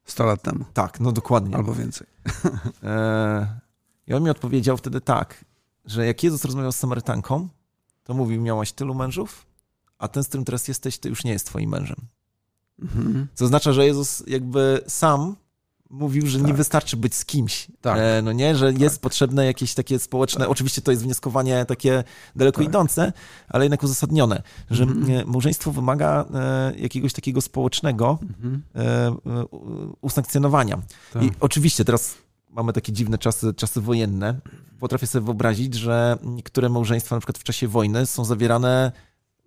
100 0.06 0.26
lat 0.26 0.42
temu. 0.42 0.66
Tak, 0.74 1.00
no 1.00 1.12
dokładnie. 1.12 1.56
Albo 1.56 1.74
więcej. 1.74 2.08
E, 2.84 3.60
I 4.08 4.14
on 4.14 4.24
mi 4.24 4.30
odpowiedział 4.30 4.78
wtedy 4.78 5.02
tak, 5.02 5.46
że 5.86 6.06
jak 6.06 6.24
Jezus 6.24 6.46
rozmawiał 6.46 6.72
z 6.72 6.76
Samarytanką, 6.76 7.48
to 8.04 8.14
mówił, 8.14 8.42
miałaś 8.42 8.72
tylu 8.72 8.96
mężów, 8.96 9.46
a 9.98 10.08
ten, 10.08 10.24
z 10.24 10.28
którym 10.28 10.46
teraz 10.46 10.68
jesteś, 10.68 11.00
to 11.00 11.10
już 11.10 11.24
nie 11.24 11.32
jest 11.32 11.46
twoim 11.46 11.70
mężem. 11.70 11.96
Mhm. 12.82 13.28
Co 13.34 13.46
oznacza, 13.46 13.74
że 13.74 13.86
Jezus 13.86 14.24
jakby 14.28 14.82
sam 14.88 15.36
mówił, 15.92 16.28
że 16.28 16.38
tak. 16.38 16.48
nie 16.48 16.54
wystarczy 16.54 16.98
być 16.98 17.16
z 17.16 17.26
kimś. 17.26 17.68
Tak. 17.82 17.98
E, 18.00 18.22
no 18.22 18.32
nie, 18.32 18.56
że 18.56 18.72
tak. 18.72 18.82
jest 18.82 19.02
potrzebne 19.02 19.46
jakieś 19.46 19.74
takie 19.74 20.00
społeczne, 20.00 20.40
tak. 20.40 20.50
oczywiście 20.50 20.82
to 20.82 20.92
jest 20.92 21.04
wnioskowanie 21.04 21.66
takie 21.66 22.04
daleko 22.36 22.58
tak. 22.58 22.68
idące, 22.68 23.14
ale 23.50 23.66
jednak 23.66 23.84
uzasadnione, 23.84 24.44
że 24.72 24.84
mhm. 24.84 25.30
małżeństwo 25.30 25.72
wymaga 25.72 26.26
e, 26.34 26.74
jakiegoś 26.78 27.14
takiego 27.14 27.42
społecznego 27.42 28.20
mhm. 28.22 28.62
e, 28.76 29.12
usankcjonowania. 30.02 30.82
Tak. 31.14 31.24
I 31.24 31.32
oczywiście 31.40 31.86
teraz 31.86 32.18
mamy 32.50 32.74
takie 32.74 32.94
dziwne 32.94 33.18
czasy, 33.18 33.54
czasy 33.54 33.82
wojenne. 33.82 34.40
Potrafię 34.80 35.08
sobie 35.08 35.26
wyobrazić, 35.26 35.74
że 35.74 36.18
niektóre 36.24 36.70
małżeństwa 36.70 37.16
na 37.16 37.20
przykład 37.20 37.38
w 37.38 37.44
czasie 37.44 37.68
wojny 37.68 38.06
są 38.06 38.26
zawierane 38.26 38.92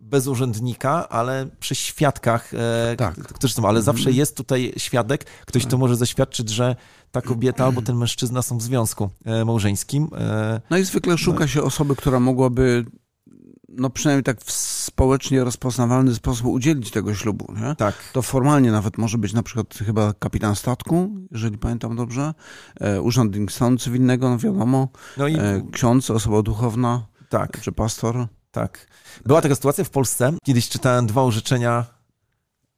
bez 0.04 0.26
urzędnika, 0.26 1.08
ale 1.08 1.46
przy 1.60 1.74
świadkach, 1.74 2.54
e, 2.54 2.96
tak. 2.96 3.14
którzy 3.14 3.54
są, 3.54 3.62
ale 3.62 3.78
mhm. 3.78 3.84
zawsze 3.84 4.10
jest 4.10 4.36
tutaj 4.36 4.72
świadek, 4.76 5.24
ktoś, 5.46 5.62
kto 5.62 5.70
tak. 5.70 5.80
może 5.80 5.96
zaświadczyć, 5.96 6.48
że 6.48 6.76
ta 7.12 7.22
kobieta 7.22 7.64
albo 7.64 7.82
ten 7.82 7.96
mężczyzna 7.96 8.42
są 8.42 8.58
w 8.58 8.62
związku 8.62 9.10
e, 9.24 9.44
małżeńskim. 9.44 10.08
E, 10.16 10.60
no 10.70 10.76
i 10.76 10.84
zwykle 10.84 11.18
szuka 11.18 11.40
no. 11.40 11.46
się 11.46 11.62
osoby, 11.62 11.96
która 11.96 12.20
mogłaby 12.20 12.84
no 13.68 13.90
przynajmniej 13.90 14.24
tak 14.24 14.40
w 14.40 14.52
społecznie 14.52 15.44
rozpoznawalny 15.44 16.14
sposób 16.14 16.46
udzielić 16.46 16.90
tego 16.90 17.14
ślubu. 17.14 17.54
Nie? 17.60 17.76
Tak. 17.76 17.94
To 18.12 18.22
formalnie 18.22 18.72
nawet 18.72 18.98
może 18.98 19.18
być 19.18 19.32
na 19.32 19.42
przykład 19.42 19.74
chyba 19.86 20.12
kapitan 20.12 20.56
statku, 20.56 21.10
jeżeli 21.30 21.58
pamiętam 21.58 21.96
dobrze, 21.96 22.34
e, 22.80 23.02
urzędnik 23.02 23.52
stanu 23.52 23.76
cywilnego, 23.76 24.30
no 24.30 24.38
wiadomo, 24.38 24.88
no 25.16 25.28
i... 25.28 25.34
e, 25.34 25.62
ksiądz, 25.72 26.10
osoba 26.10 26.42
duchowna, 26.42 27.06
tak. 27.28 27.60
czy 27.60 27.72
pastor. 27.72 28.26
Tak. 28.54 28.86
Była 29.26 29.42
taka 29.42 29.54
sytuacja 29.54 29.84
w 29.84 29.90
Polsce. 29.90 30.32
Kiedyś 30.44 30.68
czytałem 30.68 31.06
dwa 31.06 31.22
orzeczenia 31.22 31.86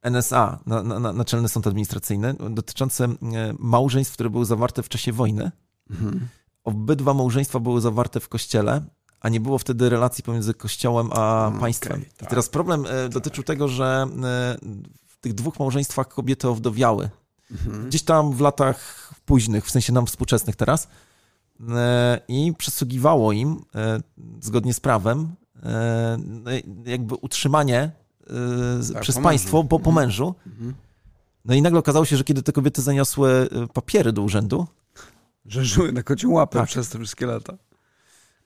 NSA, 0.03 0.59
na, 0.67 0.83
na, 0.83 1.13
Naczelny 1.13 1.49
Sąd 1.49 1.67
Administracyjny, 1.67 2.35
dotyczące 2.51 3.05
e, 3.05 3.15
małżeństw, 3.59 4.15
które 4.15 4.31
były 4.31 4.45
zawarte 4.45 4.83
w 4.83 4.89
czasie 4.89 5.13
wojny. 5.13 5.51
Mhm. 5.91 6.29
Obydwa 6.65 7.15
małżeństwa 7.15 7.61
były 7.61 7.81
zawarte 7.81 8.21
w 8.21 8.29
kościele, 8.29 8.83
a 9.21 9.29
nie 9.29 9.41
było 9.41 9.59
wtedy 9.59 9.89
relacji 9.89 10.25
pomiędzy 10.25 10.55
kościołem 10.55 11.11
a 11.13 11.47
mm, 11.49 11.61
państwem. 11.61 11.93
Okay, 11.93 12.11
tak. 12.17 12.29
I 12.29 12.31
teraz 12.31 12.49
problem 12.49 12.85
tak. 12.85 13.09
dotyczył 13.09 13.45
tego, 13.45 13.69
że 13.69 14.07
e, 14.23 14.57
w 15.07 15.17
tych 15.21 15.35
dwóch 15.35 15.59
małżeństwach 15.59 16.09
kobiety 16.09 16.49
owdowiały. 16.49 17.11
Mhm. 17.51 17.89
Gdzieś 17.89 18.03
tam 18.03 18.33
w 18.33 18.41
latach 18.41 19.11
późnych, 19.25 19.67
w 19.67 19.71
sensie 19.71 19.93
nam 19.93 20.07
współczesnych 20.07 20.57
teraz. 20.57 20.89
I 22.29 22.53
przysługiwało 22.59 23.33
im, 23.33 23.65
zgodnie 24.41 24.75
z 24.75 24.81
prawem, 24.81 25.37
jakby 26.85 27.15
utrzymanie 27.15 27.91
e, 28.27 28.93
tak, 28.93 29.03
przez 29.03 29.19
państwo 29.19 29.65
po, 29.65 29.79
po 29.79 29.91
mhm. 29.91 30.07
mężu. 30.07 30.35
Mhm. 30.47 30.75
No 31.45 31.55
i 31.55 31.63
nagle 31.63 31.79
okazało 31.79 32.05
się, 32.05 32.17
że 32.17 32.25
kiedy 32.25 32.43
te 32.43 32.53
kobiety 32.53 32.83
zaniosły 32.83 33.31
e, 33.31 33.67
papiery 33.67 34.13
do 34.13 34.23
urzędu, 34.23 34.67
że 35.47 35.65
żyły 35.65 35.93
na 35.93 36.03
kocią 36.03 36.31
łapę 36.31 36.59
tak. 36.59 36.69
przez 36.69 36.89
te 36.89 36.99
wszystkie 36.99 37.27
lata. 37.27 37.57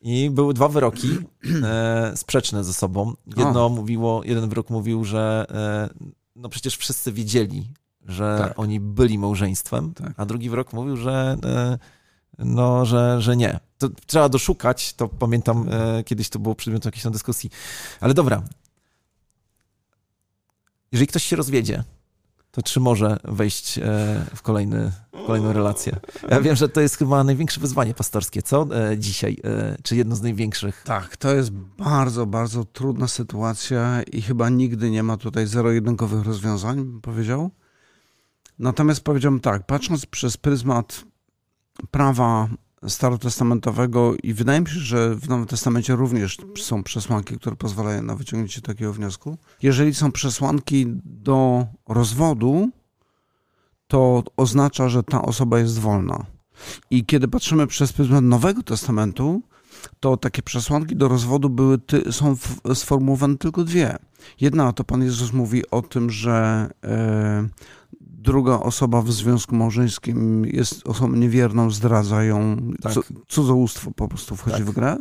I 0.02 0.30
były 0.30 0.54
dwa 0.54 0.68
wyroki 0.68 1.18
e, 1.64 2.12
sprzeczne 2.16 2.64
ze 2.64 2.72
sobą. 2.72 3.14
Jedno 3.26 3.66
o. 3.66 3.68
mówiło, 3.68 4.22
jeden 4.24 4.48
wyrok 4.48 4.70
mówił, 4.70 5.04
że 5.04 5.46
e, 5.50 6.10
no 6.36 6.48
przecież 6.48 6.76
wszyscy 6.76 7.12
wiedzieli, 7.12 7.68
że 8.06 8.38
tak. 8.38 8.58
oni 8.58 8.80
byli 8.80 9.18
małżeństwem, 9.18 9.94
tak. 9.94 10.12
a 10.16 10.26
drugi 10.26 10.50
wyrok 10.50 10.72
mówił, 10.72 10.96
że 10.96 11.36
e, 11.44 11.78
no, 12.38 12.84
że, 12.84 13.20
że 13.20 13.37
nie. 13.37 13.60
To 13.78 13.88
trzeba 14.06 14.28
doszukać, 14.28 14.94
to 14.94 15.08
pamiętam, 15.08 15.68
e, 15.70 16.04
kiedyś 16.04 16.28
to 16.28 16.38
było 16.38 16.54
przedmiotem 16.54 16.88
jakiejś 16.88 17.02
tam 17.02 17.12
dyskusji. 17.12 17.50
Ale 18.00 18.14
dobra. 18.14 18.42
Jeżeli 20.92 21.06
ktoś 21.06 21.22
się 21.22 21.37
rozwiedzie, 21.37 21.84
to 22.50 22.62
czy 22.62 22.80
może 22.80 23.16
wejść 23.25 23.78
e, 23.78 23.82
w, 24.34 24.42
kolejny, 24.42 24.92
w 25.12 25.26
kolejną 25.26 25.52
relację? 25.52 25.96
Ja 26.30 26.40
wiem, 26.40 26.56
że 26.56 26.68
to 26.68 26.80
jest 26.80 26.96
chyba 26.96 27.25
największe 27.25 27.60
wyzwanie 27.60 27.94
pastorskie, 27.94 28.42
co 28.42 28.66
e, 28.90 28.99
dzisiaj? 28.99 29.37
Czy 29.82 29.96
jedno 29.96 30.16
z 30.16 30.22
największych? 30.22 30.82
Tak, 30.84 31.16
to 31.16 31.34
jest 31.34 31.50
bardzo, 31.50 32.26
bardzo 32.26 32.64
trudna 32.64 33.08
sytuacja 33.08 34.02
i 34.02 34.22
chyba 34.22 34.49
nigdy 34.49 34.90
nie 34.90 35.02
ma 35.02 35.16
tutaj 35.16 35.46
zero-jedynkowych 35.46 36.26
rozwiązań, 36.26 36.76
bym 36.76 37.00
powiedział. 37.00 37.50
Natomiast 38.58 39.00
powiedziałbym 39.00 39.40
tak, 39.40 39.66
patrząc 39.66 40.06
przez 40.06 40.37
pryzmat 40.37 41.04
prawa 41.90 42.49
starotestamentowego 42.88 44.14
i 44.22 44.34
wydaje 44.34 44.60
mi 44.60 44.66
się, 44.66 44.80
że 44.80 45.14
w 45.14 45.28
Nowym 45.28 45.46
Testamencie 45.46 45.96
również 45.96 46.37
są 46.58 46.82
przesłanki, 46.82 47.37
które 47.38 47.56
pozwalają 47.56 48.02
na 48.02 48.14
wyciągnięcie 48.14 48.60
takiego 48.60 48.92
wniosku. 48.92 49.38
Jeżeli 49.62 49.94
są 49.94 50.12
przesłanki 50.12 50.87
do 51.04 51.66
rozwodu, 51.88 52.70
to 53.88 54.22
oznacza, 54.37 54.88
że 54.88 55.02
ta 55.02 55.22
osoba 55.22 55.58
jest 55.58 55.78
wolna. 55.78 56.26
I 56.90 57.04
kiedy 57.04 57.28
patrzymy 57.28 57.66
przez 57.66 57.92
pryzmat 57.92 58.25
Nowego 58.25 58.62
Testamentu, 58.62 59.42
to 60.00 60.16
takie 60.16 60.42
przesłanki 60.42 60.96
do 60.96 61.08
rozwodu 61.08 61.50
były, 61.50 61.78
ty, 61.78 62.12
są 62.12 62.37
sformułowane 62.75 63.38
tylko 63.38 63.64
dwie. 63.64 63.96
Jedna 64.40 64.72
to 64.72 64.84
Pan 64.84 65.02
Jezus 65.02 65.32
mówi 65.32 65.70
o 65.70 65.82
tym, 65.82 66.10
że 66.10 66.68
e, 66.84 67.49
druga 68.20 68.60
osoba 68.60 69.02
w 69.02 69.12
związku 69.12 69.54
małżeńskim 69.54 70.44
jest 70.44 70.86
osobą 70.88 71.12
niewierną, 71.16 71.70
zdradza 71.70 72.24
ją, 72.24 72.56
tak. 72.82 72.92
cudzołóstwo 73.28 73.90
po 73.90 74.08
prostu 74.08 74.36
wchodzi 74.36 74.56
tak. 74.56 74.66
w 74.66 74.72
grę. 74.72 74.96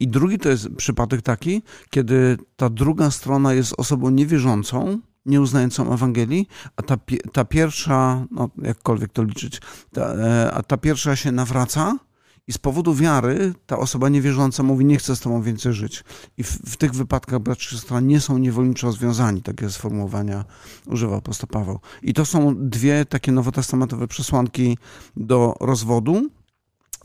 I 0.00 0.08
drugi 0.08 0.38
to 0.38 0.48
jest 0.48 0.68
przypadek 0.76 1.22
taki, 1.22 1.62
kiedy 1.90 2.38
ta 2.56 2.70
druga 2.70 3.10
strona 3.10 3.54
jest 3.54 3.74
osobą 3.76 4.10
niewierzącą, 4.10 5.00
nieuznającą 5.26 5.92
Ewangelii, 5.92 6.48
a 6.76 6.82
ta, 6.82 6.96
ta 7.32 7.44
pierwsza, 7.44 8.26
no 8.30 8.48
jakkolwiek 8.62 9.12
to 9.12 9.22
liczyć, 9.22 9.60
ta, 9.92 10.14
e, 10.14 10.52
a 10.52 10.62
ta 10.62 10.76
pierwsza 10.76 11.16
się 11.16 11.32
nawraca, 11.32 11.98
i 12.48 12.52
z 12.52 12.58
powodu 12.58 12.94
wiary 12.94 13.54
ta 13.66 13.78
osoba 13.78 14.08
niewierząca 14.08 14.62
mówi, 14.62 14.84
nie 14.84 14.96
chcę 14.96 15.16
z 15.16 15.20
tobą 15.20 15.42
więcej 15.42 15.72
żyć. 15.72 16.04
I 16.38 16.42
w, 16.42 16.50
w 16.50 16.76
tych 16.76 16.94
wypadkach 16.94 17.40
brat 17.40 17.58
czy 17.58 17.70
siostra 17.70 18.00
nie 18.00 18.20
są 18.20 18.38
niewolniczo 18.38 18.92
związani. 18.92 19.42
Takie 19.42 19.70
sformułowania 19.70 20.44
używa 20.86 21.16
apostoł 21.16 21.48
Paweł. 21.48 21.80
I 22.02 22.14
to 22.14 22.24
są 22.24 22.54
dwie 22.56 23.04
takie 23.04 23.32
nowotestamentowe 23.32 24.08
przesłanki 24.08 24.78
do 25.16 25.54
rozwodu. 25.60 26.30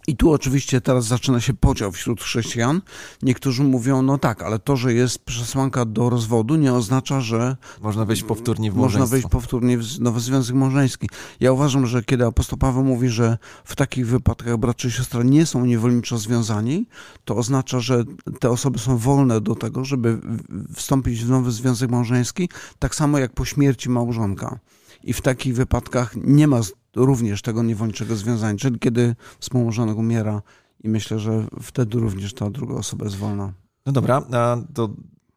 I 0.07 0.15
tu 0.15 0.31
oczywiście 0.31 0.81
teraz 0.81 1.05
zaczyna 1.05 1.41
się 1.41 1.53
podział 1.53 1.91
wśród 1.91 2.21
chrześcijan. 2.21 2.81
Niektórzy 3.21 3.63
mówią, 3.63 4.01
no 4.01 4.17
tak, 4.17 4.43
ale 4.43 4.59
to, 4.59 4.77
że 4.77 4.93
jest 4.93 5.19
przesłanka 5.19 5.85
do 5.85 6.09
rozwodu, 6.09 6.55
nie 6.55 6.73
oznacza, 6.73 7.21
że. 7.21 7.57
Można 7.81 8.05
wejść 8.05 8.23
powtórnie 8.23 8.71
w 8.71 8.75
małżeństwo. 8.75 8.99
Można 8.99 9.11
wejść 9.11 9.27
powtórnie 9.27 9.77
w 9.77 9.99
nowy 9.99 10.19
związek 10.19 10.55
małżeński. 10.55 11.09
Ja 11.39 11.51
uważam, 11.51 11.87
że 11.87 12.03
kiedy 12.03 12.25
apostoł 12.25 12.59
Paweł 12.59 12.83
mówi, 12.83 13.09
że 13.09 13.37
w 13.65 13.75
takich 13.75 14.07
wypadkach 14.07 14.57
brat 14.57 14.77
czy 14.77 14.91
siostra 14.91 15.23
nie 15.23 15.45
są 15.45 15.65
niewolniczo 15.65 16.17
związani, 16.17 16.85
to 17.25 17.35
oznacza, 17.35 17.79
że 17.79 18.03
te 18.39 18.49
osoby 18.49 18.79
są 18.79 18.97
wolne 18.97 19.41
do 19.41 19.55
tego, 19.55 19.85
żeby 19.85 20.19
wstąpić 20.75 21.25
w 21.25 21.29
nowy 21.29 21.51
związek 21.51 21.91
małżeński, 21.91 22.49
tak 22.79 22.95
samo 22.95 23.17
jak 23.17 23.33
po 23.33 23.45
śmierci 23.45 23.89
małżonka. 23.89 24.59
I 25.03 25.13
w 25.13 25.21
takich 25.21 25.55
wypadkach 25.55 26.15
nie 26.15 26.47
ma 26.47 26.61
również 26.95 27.41
tego 27.41 27.63
niewolniczego 27.63 28.15
związania, 28.15 28.57
czyli 28.57 28.79
kiedy 28.79 29.15
współmałżonek 29.39 29.97
umiera 29.97 30.41
i 30.83 30.89
myślę, 30.89 31.19
że 31.19 31.47
wtedy 31.61 31.99
również 31.99 32.33
ta 32.33 32.49
druga 32.49 32.75
osoba 32.75 33.05
jest 33.05 33.17
wolna. 33.17 33.53
No 33.85 33.91
dobra, 33.91 34.21
a 34.33 34.57
to 34.73 34.89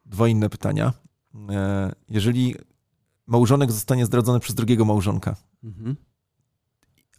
dwa 0.07 0.29
inne 0.29 0.51
pytania. 0.51 0.93
E, 1.51 1.93
jeżeli 2.09 2.55
małżonek 3.27 3.73
zostanie 3.73 4.07
zdradzony 4.07 4.41
przez 4.41 4.55
drugiego 4.55 4.85
małżonka, 4.85 5.37
mhm. 5.65 5.97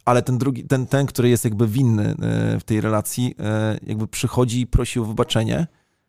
ale 0.04 0.22
ten 0.22 0.38
drugi, 0.38 0.64
ten, 0.64 0.86
ten, 0.86 1.06
który 1.06 1.28
jest 1.28 1.44
jakby 1.44 1.68
winny 1.68 2.14
e, 2.22 2.60
w 2.60 2.64
tej 2.64 2.80
relacji, 2.80 3.34
e, 3.38 3.78
jakby 3.86 4.08
przychodzi 4.08 4.60
i 4.60 4.66
prosi 4.66 5.00
o 5.00 5.04
wybaczenie, 5.04 5.66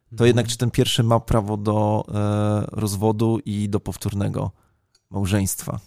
to 0.10 0.12
mhm. 0.12 0.28
jednak 0.28 0.48
czy 0.48 0.58
ten 0.58 0.72
pierwszy 0.72 1.04
ma 1.04 1.20
prawo 1.20 1.58
do 1.58 2.06
rozwodu 2.72 3.40
i 3.46 3.70
do 3.70 3.80
powtórnego 3.80 4.52
małżeństwa? 5.10 5.80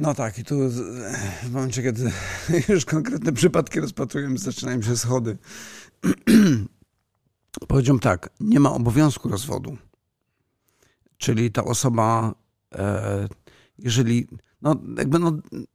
No 0.00 0.14
tak, 0.14 0.38
i 0.38 0.44
tu 0.44 0.54
w 1.42 1.50
momencie, 1.52 1.82
kiedy 1.82 2.12
już 2.74 2.84
konkretne 2.84 3.32
przypadki 3.32 3.80
rozpatrujemy, 3.80 4.38
zaczynają 4.38 4.82
się 4.82 4.96
schody. 4.96 5.38
Powiedziałbym 7.68 8.00
tak, 8.00 8.30
nie 8.40 8.60
ma 8.60 8.72
obowiązku 8.72 9.28
rozwodu. 9.28 9.76
Czyli 11.16 11.52
ta 11.52 11.64
osoba, 11.64 12.34
e, 12.74 13.28
jeżeli 13.78 14.28
no, 14.62 14.76
jakby 14.98 15.18
no, 15.18 15.32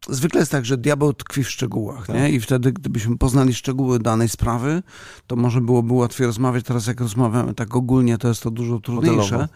zwykle 0.10 0.40
jest 0.40 0.52
tak, 0.52 0.66
że 0.66 0.78
diabeł 0.78 1.14
tkwi 1.14 1.44
w 1.44 1.50
szczegółach, 1.50 2.08
tak. 2.08 2.16
nie? 2.16 2.30
I 2.30 2.40
wtedy, 2.40 2.74
gdybyśmy 2.74 3.18
poznali 3.18 3.54
szczegóły 3.54 4.00
danej 4.00 4.30
sprawy, 4.30 4.84
to 5.28 5.36
może 5.36 5.62
byłoby 5.62 5.94
łatwiej 5.94 6.28
rozmawiać. 6.28 6.66
Teraz, 6.66 6.88
jak 6.88 7.02
rozmawiamy 7.02 7.54
tak 7.54 7.76
ogólnie, 7.76 8.18
to 8.18 8.28
jest 8.28 8.44
to 8.44 8.52
dużo 8.52 8.80
trudniejsze. 8.80 9.48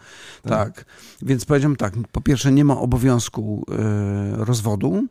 Tak. 0.42 0.74
tak. 0.74 0.84
Więc 1.22 1.44
powiedziałem 1.44 1.76
tak, 1.76 1.94
po 2.12 2.20
pierwsze, 2.20 2.52
nie 2.52 2.64
ma 2.64 2.78
obowiązku 2.78 3.64
y, 3.70 4.44
rozwodu. 4.44 5.04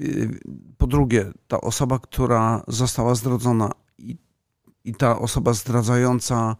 Y, 0.00 0.40
po 0.78 0.86
drugie, 0.86 1.32
ta 1.48 1.60
osoba, 1.60 1.98
która 1.98 2.62
została 2.68 3.14
zdradzona 3.14 3.70
i, 3.98 4.16
i 4.84 4.94
ta 4.94 5.18
osoba 5.18 5.52
zdradzająca 5.52 6.56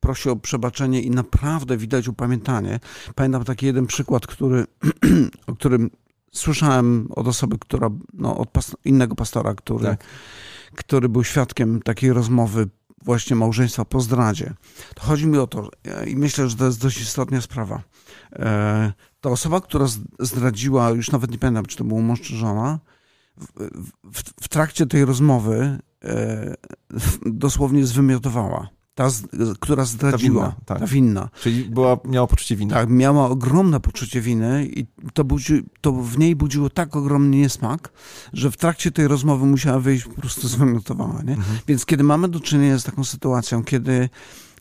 prosi 0.00 0.30
o 0.30 0.36
przebaczenie 0.36 1.02
i 1.02 1.10
naprawdę 1.10 1.76
widać 1.76 2.08
upamiętanie. 2.08 2.80
Pamiętam 3.14 3.44
taki 3.44 3.66
jeden 3.66 3.86
przykład, 3.86 4.26
który, 4.26 4.64
o 5.46 5.54
którym 5.54 5.90
słyszałem 6.32 7.08
od 7.10 7.28
osoby, 7.28 7.58
która, 7.58 7.90
no, 8.12 8.38
od 8.38 8.48
innego 8.84 9.14
pastora, 9.14 9.54
który, 9.54 9.84
tak. 9.84 10.04
który 10.76 11.08
był 11.08 11.24
świadkiem 11.24 11.82
takiej 11.82 12.12
rozmowy 12.12 12.68
właśnie 13.04 13.36
małżeństwa 13.36 13.84
po 13.84 14.00
zdradzie. 14.00 14.54
To 14.94 15.02
chodzi 15.02 15.26
mi 15.26 15.38
o 15.38 15.46
to, 15.46 15.70
i 16.06 16.16
myślę, 16.16 16.48
że 16.48 16.56
to 16.56 16.66
jest 16.66 16.80
dość 16.80 17.00
istotna 17.00 17.40
sprawa. 17.40 17.82
E, 18.32 18.92
ta 19.20 19.30
osoba, 19.30 19.60
która 19.60 19.86
zdradziła, 20.20 20.90
już 20.90 21.10
nawet 21.10 21.30
nie 21.30 21.38
pamiętam, 21.38 21.66
czy 21.66 21.76
to 21.76 21.84
był 21.84 22.00
mąż 22.00 22.20
czy 22.20 22.36
żona, 22.36 22.78
w, 23.36 23.46
w, 24.12 24.22
w 24.42 24.48
trakcie 24.48 24.86
tej 24.86 25.04
rozmowy 25.04 25.78
e, 26.04 26.54
dosłownie 27.26 27.86
zwymiotowała 27.86 28.79
ta, 29.00 29.08
która 29.60 29.84
zdradziła, 29.84 30.42
ta 30.42 30.48
winna, 30.48 30.64
tak. 30.64 30.78
ta 30.78 30.86
winna. 30.86 31.28
Czyli 31.42 31.64
była, 31.64 31.98
miała 32.04 32.26
poczucie 32.26 32.56
winy. 32.56 32.74
Tak, 32.74 32.88
miała 32.88 33.28
ogromne 33.28 33.80
poczucie 33.80 34.20
winy 34.20 34.66
i 34.66 34.86
to, 35.14 35.24
budzi, 35.24 35.62
to 35.80 35.92
w 35.92 36.18
niej 36.18 36.36
budziło 36.36 36.70
tak 36.70 36.96
ogromny 36.96 37.36
niesmak, 37.36 37.92
że 38.32 38.50
w 38.50 38.56
trakcie 38.56 38.90
tej 38.90 39.08
rozmowy 39.08 39.46
musiała 39.46 39.80
wyjść 39.80 40.04
po 40.04 40.14
prostu 40.14 40.48
zwymiotowała, 40.48 41.22
nie? 41.22 41.34
Mhm. 41.34 41.58
Więc 41.68 41.86
kiedy 41.86 42.04
mamy 42.04 42.28
do 42.28 42.40
czynienia 42.40 42.78
z 42.78 42.84
taką 42.84 43.04
sytuacją, 43.04 43.64
kiedy 43.64 44.08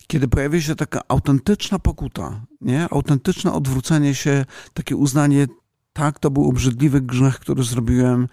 kiedy 0.08 0.27
pojawia 0.27 0.62
się 0.62 0.75
taka 0.75 1.01
autentyczna 1.08 1.79
pokuta, 1.79 2.41
nie? 2.62 2.88
autentyczne 2.91 3.53
odwrócenie 3.53 4.15
się, 4.15 4.46
takie 4.74 4.96
uznanie, 4.96 5.48
tak, 5.93 6.19
to 6.19 6.31
był 6.31 6.50
obrzydliwy 6.50 7.01
grzech, 7.01 7.39
który 7.39 7.63
zrobiłem, 7.63 8.27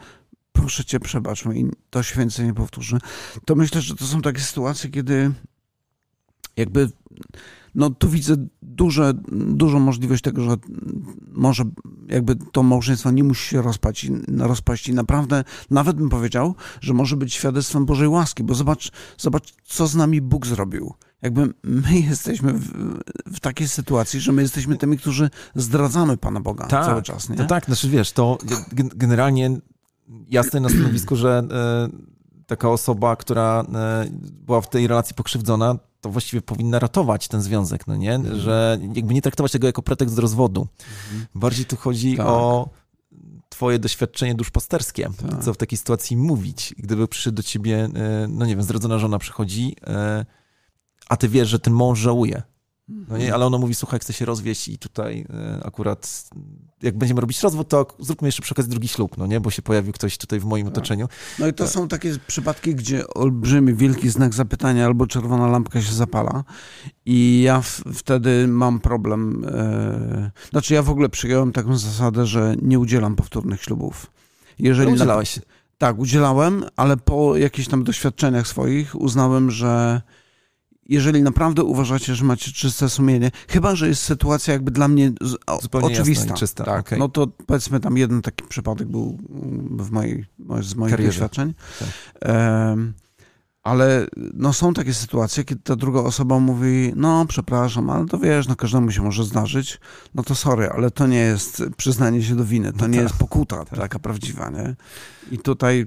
proszę 0.53 0.85
cię, 0.85 1.01
przebacz 1.01 1.45
mi 1.45 1.61
i 1.61 1.67
to 1.91 2.03
się 2.03 2.19
więcej 2.19 2.47
nie 2.47 2.55
powtórzy, 2.55 2.99
to 3.45 3.55
myślę, 3.55 3.81
że 3.81 3.97
to 3.97 4.05
są 4.05 4.23
takie 4.23 4.41
sytuacje, 4.41 4.91
kiedy 4.91 5.33
jakby 6.57 6.89
no 7.77 7.91
tu 7.91 8.09
widzę 8.09 8.37
duże, 8.63 9.13
dużą 9.33 9.81
możliwość 9.81 10.23
tego, 10.23 10.43
że 10.43 10.57
może 11.33 11.65
jakby 12.09 12.37
to 12.53 12.63
małżeństwo 12.63 13.11
nie 13.11 13.25
musi 13.25 13.49
się 13.49 13.63
rozpaść, 13.63 14.11
rozpaść 14.39 14.89
i 14.89 14.95
naprawdę 14.95 15.45
nawet 15.71 15.97
bym 15.97 16.09
powiedział, 16.09 16.55
że 16.81 16.95
może 16.95 17.17
być 17.17 17.35
świadectwem 17.35 17.87
Bożej 17.87 18.09
łaski, 18.09 18.45
bo 18.45 18.55
zobacz, 18.55 18.93
zobacz 19.19 19.55
co 19.65 19.87
z 19.87 19.95
nami 19.95 20.21
Bóg 20.21 20.47
zrobił. 20.47 20.95
Jakby 21.23 21.55
my 21.65 22.01
jesteśmy 22.11 22.53
w, 22.53 22.73
w 23.27 23.41
takiej 23.41 23.69
sytuacji, 23.69 24.21
że 24.21 24.33
my 24.33 24.43
jesteśmy 24.43 24.77
tymi, 24.77 24.99
którzy 24.99 25.31
zdradzamy 25.55 26.17
Pana 26.17 26.41
Boga 26.41 26.67
tak, 26.67 26.85
cały 26.85 27.03
czas. 27.03 27.29
Nie? 27.29 27.37
To 27.37 27.45
tak, 27.45 27.67
znaczy 27.67 27.89
wiesz, 27.89 28.13
to 28.13 28.39
generalnie 28.73 29.61
jasne 30.29 30.61
na 30.61 30.69
stanowisku, 30.69 31.17
że 31.17 31.43
e, 31.51 31.89
taka 32.47 32.71
osoba, 32.71 33.17
która 33.17 33.65
e, 33.75 34.07
była 34.47 34.61
w 34.61 34.71
tej 34.71 34.87
relacji 34.87 35.15
pokrzywdzona, 35.15 35.79
to 36.07 36.13
właściwie 36.13 36.43
powinna 36.43 36.79
ratować 36.79 37.29
ten 37.29 37.43
związek, 37.43 37.87
no 37.87 37.97
nie? 37.97 38.15
Mhm. 38.15 38.41
Że 38.41 38.79
jakby 38.95 39.15
nie 39.15 39.23
traktować 39.23 39.53
tego 39.53 39.67
jako 39.67 39.83
pretekst 39.83 40.17
do 40.17 40.23
rozwodu. 40.23 40.67
Mhm. 41.11 41.27
Bardziej 41.35 41.65
tu 41.65 41.77
chodzi 41.77 42.17
tak. 42.17 42.27
o 42.27 42.69
twoje 43.49 43.79
doświadczenie 43.79 44.35
duszpasterskie, 44.35 45.09
tak. 45.31 45.45
co 45.45 45.55
w 45.55 45.57
takiej 45.57 45.79
sytuacji 45.79 46.17
mówić. 46.17 46.75
Gdyby 46.79 47.09
przyszedł 47.09 47.37
do 47.37 47.43
ciebie, 47.43 47.89
e, 47.95 48.27
no 48.29 48.47
nie 48.47 48.57
wiem, 48.57 48.63
zdradzona 48.63 48.99
żona 48.99 49.19
przychodzi, 49.19 49.77
e, 49.87 50.27
a 51.09 51.17
ty 51.17 51.29
wiesz, 51.29 51.49
że 51.49 51.59
ten 51.59 51.73
mąż 51.73 51.99
żałuje, 51.99 52.43
no 52.89 53.19
nie, 53.19 53.35
ale 53.35 53.47
ona 53.47 53.59
mówi, 53.59 53.75
słuchaj, 53.75 54.01
chce 54.01 54.13
się 54.13 54.25
rozwieść 54.25 54.69
i 54.69 54.79
tutaj 54.79 55.27
e, 55.31 55.61
akurat 55.65 56.29
jak 56.83 56.99
będziemy 56.99 57.21
robić 57.21 57.43
rozwód, 57.43 57.69
to 57.69 57.87
zróbmy 57.99 58.29
jeszcze 58.29 58.43
przy 58.43 58.55
okazji 58.55 58.71
drugi 58.71 58.89
ślub, 58.89 59.17
no 59.17 59.27
nie, 59.27 59.41
bo 59.41 59.51
się 59.51 59.63
pojawił 59.63 59.93
ktoś 59.93 60.19
tutaj 60.19 60.41
w 60.41 60.45
moim 60.45 60.67
tak. 60.67 60.73
otoczeniu. 60.73 61.09
No 61.39 61.47
i 61.47 61.53
to 61.53 61.69
są 61.69 61.89
takie 61.89 62.19
przypadki, 62.27 62.75
gdzie 62.75 63.09
olbrzymi, 63.09 63.75
wielki 63.75 64.11
znak 64.11 64.35
zapytania 64.35 64.87
albo 64.87 65.07
czerwona 65.07 65.47
lampka 65.47 65.83
się 65.83 65.93
zapala 65.93 66.45
i 67.07 67.43
ja 67.43 67.63
wtedy 67.95 68.49
mam 68.49 68.81
problem. 68.81 69.45
E... 69.49 70.31
Znaczy 70.51 70.75
ja 70.75 70.83
w 70.83 70.91
ogóle 70.91 71.09
przyjąłem 71.09 71.53
taką 71.53 71.79
zasadę, 71.79 72.27
że 72.27 72.57
nie 72.63 72.79
udzielam 72.79 73.17
powtórnych 73.17 73.63
ślubów. 73.63 74.07
Jeżeli 74.59 74.89
no 74.89 74.95
udzielałeś? 74.95 75.41
Tak, 75.79 75.99
udzielałem, 75.99 76.65
ale 76.77 76.97
po 76.97 77.37
jakichś 77.37 77.69
tam 77.69 77.85
doświadczeniach 77.85 78.47
swoich 78.47 79.01
uznałem, 79.01 79.51
że 79.51 80.03
jeżeli 80.89 81.23
naprawdę 81.23 81.65
uważacie, 81.65 82.15
że 82.15 82.25
macie 82.25 82.53
czyste 82.53 82.89
sumienie, 82.89 83.31
chyba, 83.49 83.75
że 83.75 83.89
jest 83.89 84.03
sytuacja 84.03 84.53
jakby 84.53 84.71
dla 84.71 84.89
mnie 84.89 85.13
Zupełnie 85.63 85.87
oczywista. 85.87 86.35
czysta. 86.35 86.65
Tak, 86.65 86.81
okay. 86.81 86.99
No 86.99 87.09
to 87.09 87.27
powiedzmy 87.27 87.81
tam 87.81 87.97
jeden 87.97 88.23
taki 88.23 88.45
przypadek 88.45 88.89
był 88.89 89.19
w 89.71 89.91
mojej, 89.91 90.27
z 90.61 90.75
moich 90.75 90.91
Karierze. 90.91 91.09
doświadczeń. 91.09 91.55
Tak. 91.79 91.89
Um, 92.33 92.95
ale 93.67 94.07
no, 94.35 94.53
są 94.53 94.75
takie 94.75 94.95
sytuacje, 94.95 95.45
kiedy 95.45 95.63
ta 95.63 95.77
druga 95.77 96.01
osoba 96.01 96.39
mówi, 96.39 96.93
no 96.97 97.27
przepraszam, 97.27 97.91
ale 97.91 98.07
to 98.07 98.19
wiesz, 98.19 98.49
no 98.49 98.57
każdemu 98.57 98.91
się 98.91 99.03
może 99.03 99.25
zdarzyć. 99.25 99.81
No 100.15 100.23
to 100.23 100.35
sorry, 100.35 100.71
ale 100.71 100.91
to 100.91 101.07
nie 101.07 101.19
jest 101.19 101.63
przyznanie 101.77 102.23
się 102.23 102.37
do 102.37 102.45
winy, 102.45 102.73
to 102.73 102.79
no 102.81 102.87
nie 102.87 102.99
tak. 102.99 103.03
jest 103.03 103.17
pokuta 103.17 103.65
tak. 103.65 103.79
taka 103.79 103.99
prawdziwa, 103.99 104.51
nie? 104.51 104.75
I 105.31 105.39
tutaj 105.39 105.87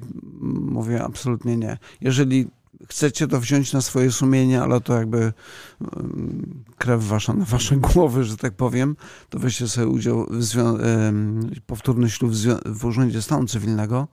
mówię 0.61 1.03
absolutnie 1.03 1.57
nie. 1.57 1.77
Jeżeli 2.01 2.47
chcecie 2.87 3.27
to 3.27 3.39
wziąć 3.39 3.73
na 3.73 3.81
swoje 3.81 4.11
sumienie, 4.11 4.61
ale 4.61 4.81
to 4.81 4.93
jakby 4.93 5.33
mm, 5.81 6.63
krew 6.77 7.03
wasza 7.03 7.33
na 7.33 7.45
wasze 7.45 7.75
głowy, 7.93 8.23
że 8.23 8.37
tak 8.37 8.53
powiem, 8.53 8.95
to 9.29 9.39
weźcie 9.39 9.67
sobie 9.67 9.87
udział 9.87 10.25
w 10.29 11.61
powtórny 11.65 12.09
ślub 12.09 12.31
w 12.65 12.85
Urzędzie 12.85 13.21
Stanu 13.21 13.47
Cywilnego, 13.47 14.07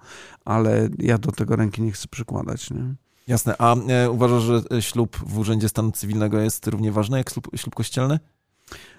ale 0.45 0.89
ja 0.99 1.19
do 1.19 1.33
tego 1.33 1.57
ręki 1.57 1.83
nie 1.83 1.93
chcę 1.93 2.09
przykładać. 2.09 2.71
Nie? 2.71 2.95
Jasne. 3.29 3.55
A 3.59 3.77
e, 3.77 4.11
uważasz, 4.11 4.43
że 4.43 4.63
e, 4.73 4.83
ślub 4.83 5.17
w 5.27 5.39
Urzędzie 5.39 5.69
Stanu 5.69 5.93
Cywilnego 5.93 6.41
jest 6.41 6.67
równie 6.67 6.93
ważny 6.93 7.19
jak 7.19 7.31
ślub, 7.31 7.49
ślub 7.57 7.75
kościelny? 7.75 8.19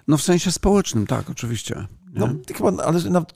No 0.08 0.17
w 0.17 0.21
sensie 0.21 0.51
społecznym, 0.51 1.08
tak, 1.08 1.30
oczywiście. 1.30 1.75
Nie? 1.75 2.19
No, 2.19 2.30
chyba, 2.56 2.84
ale 2.84 2.99
nawet 3.01 3.34